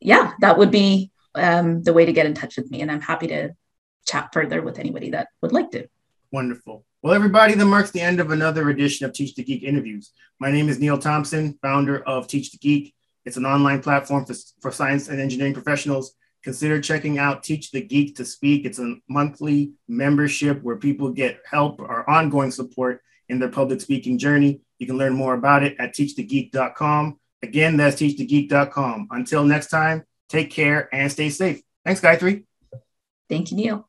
yeah, 0.00 0.32
that 0.40 0.58
would 0.58 0.72
be 0.72 1.12
um, 1.36 1.82
the 1.84 1.92
way 1.92 2.04
to 2.04 2.12
get 2.12 2.26
in 2.26 2.34
touch 2.34 2.56
with 2.56 2.70
me, 2.70 2.80
and 2.80 2.90
I'm 2.90 3.00
happy 3.00 3.28
to 3.28 3.50
chat 4.06 4.30
further 4.32 4.60
with 4.60 4.78
anybody 4.78 5.10
that 5.10 5.28
would 5.40 5.52
like 5.52 5.70
to. 5.70 5.86
Wonderful. 6.32 6.84
Well, 7.00 7.14
everybody, 7.14 7.54
that 7.54 7.64
marks 7.64 7.92
the 7.92 8.00
end 8.00 8.18
of 8.18 8.32
another 8.32 8.70
edition 8.70 9.06
of 9.06 9.12
Teach 9.12 9.36
the 9.36 9.44
Geek 9.44 9.62
interviews. 9.62 10.10
My 10.40 10.50
name 10.50 10.68
is 10.68 10.80
Neil 10.80 10.98
Thompson, 10.98 11.56
founder 11.62 12.02
of 12.02 12.26
Teach 12.26 12.50
the 12.50 12.58
Geek. 12.58 12.92
It's 13.24 13.36
an 13.36 13.46
online 13.46 13.80
platform 13.82 14.24
for, 14.26 14.34
for 14.60 14.72
science 14.72 15.08
and 15.08 15.20
engineering 15.20 15.54
professionals. 15.54 16.16
Consider 16.42 16.80
checking 16.80 17.16
out 17.16 17.44
Teach 17.44 17.70
the 17.70 17.82
Geek 17.82 18.16
to 18.16 18.24
Speak. 18.24 18.64
It's 18.64 18.80
a 18.80 18.96
monthly 19.08 19.74
membership 19.86 20.60
where 20.64 20.74
people 20.74 21.10
get 21.10 21.40
help 21.48 21.78
or 21.78 22.08
ongoing 22.10 22.50
support 22.50 23.00
in 23.28 23.38
their 23.38 23.48
public 23.48 23.80
speaking 23.80 24.18
journey. 24.18 24.60
You 24.80 24.88
can 24.88 24.98
learn 24.98 25.12
more 25.12 25.34
about 25.34 25.62
it 25.62 25.76
at 25.78 25.94
teachthegeek.com. 25.94 27.20
Again, 27.44 27.76
that's 27.76 27.94
teachthegeek.com. 27.94 29.08
Until 29.12 29.44
next 29.44 29.68
time, 29.68 30.02
take 30.28 30.50
care 30.50 30.88
and 30.92 31.12
stay 31.12 31.30
safe. 31.30 31.62
Thanks, 31.84 32.00
Gayatri. 32.00 32.42
Thank 33.28 33.52
you, 33.52 33.56
Neil. 33.56 33.87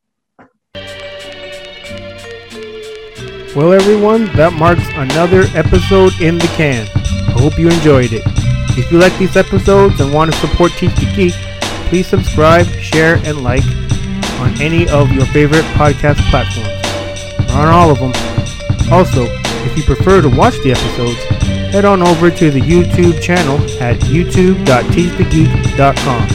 Well, 3.60 3.74
everyone, 3.74 4.32
that 4.38 4.54
marks 4.54 4.88
another 4.94 5.44
episode 5.54 6.14
in 6.22 6.38
the 6.38 6.48
can. 6.56 6.88
I 6.96 7.42
hope 7.42 7.60
you 7.60 7.68
enjoyed 7.68 8.14
it. 8.14 8.24
If 8.80 8.90
you 8.90 8.98
like 8.98 9.14
these 9.18 9.36
episodes 9.36 10.00
and 10.00 10.14
want 10.14 10.32
to 10.32 10.38
support 10.40 10.72
Teach 10.72 10.96
the 10.96 11.12
Geek, 11.14 11.34
please 11.90 12.08
subscribe, 12.08 12.66
share, 12.80 13.16
and 13.26 13.44
like 13.44 13.66
on 14.40 14.56
any 14.62 14.88
of 14.88 15.12
your 15.12 15.26
favorite 15.26 15.66
podcast 15.76 16.22
platforms, 16.30 16.70
or 17.52 17.58
on 17.58 17.68
all 17.68 17.92
of 17.92 18.00
them. 18.00 18.14
Also, 18.94 19.26
if 19.66 19.76
you 19.76 19.84
prefer 19.84 20.22
to 20.22 20.30
watch 20.30 20.56
the 20.64 20.72
episodes, 20.72 21.22
head 21.74 21.84
on 21.84 22.02
over 22.02 22.32
to 22.32 22.52
the 22.52 22.62
YouTube 22.62 23.22
channel 23.22 23.58
at 23.82 24.00
youtube.teachthegeek.com. 24.04 26.30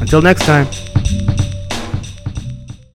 Until 0.00 0.22
next 0.22 0.46
time. 0.46 0.66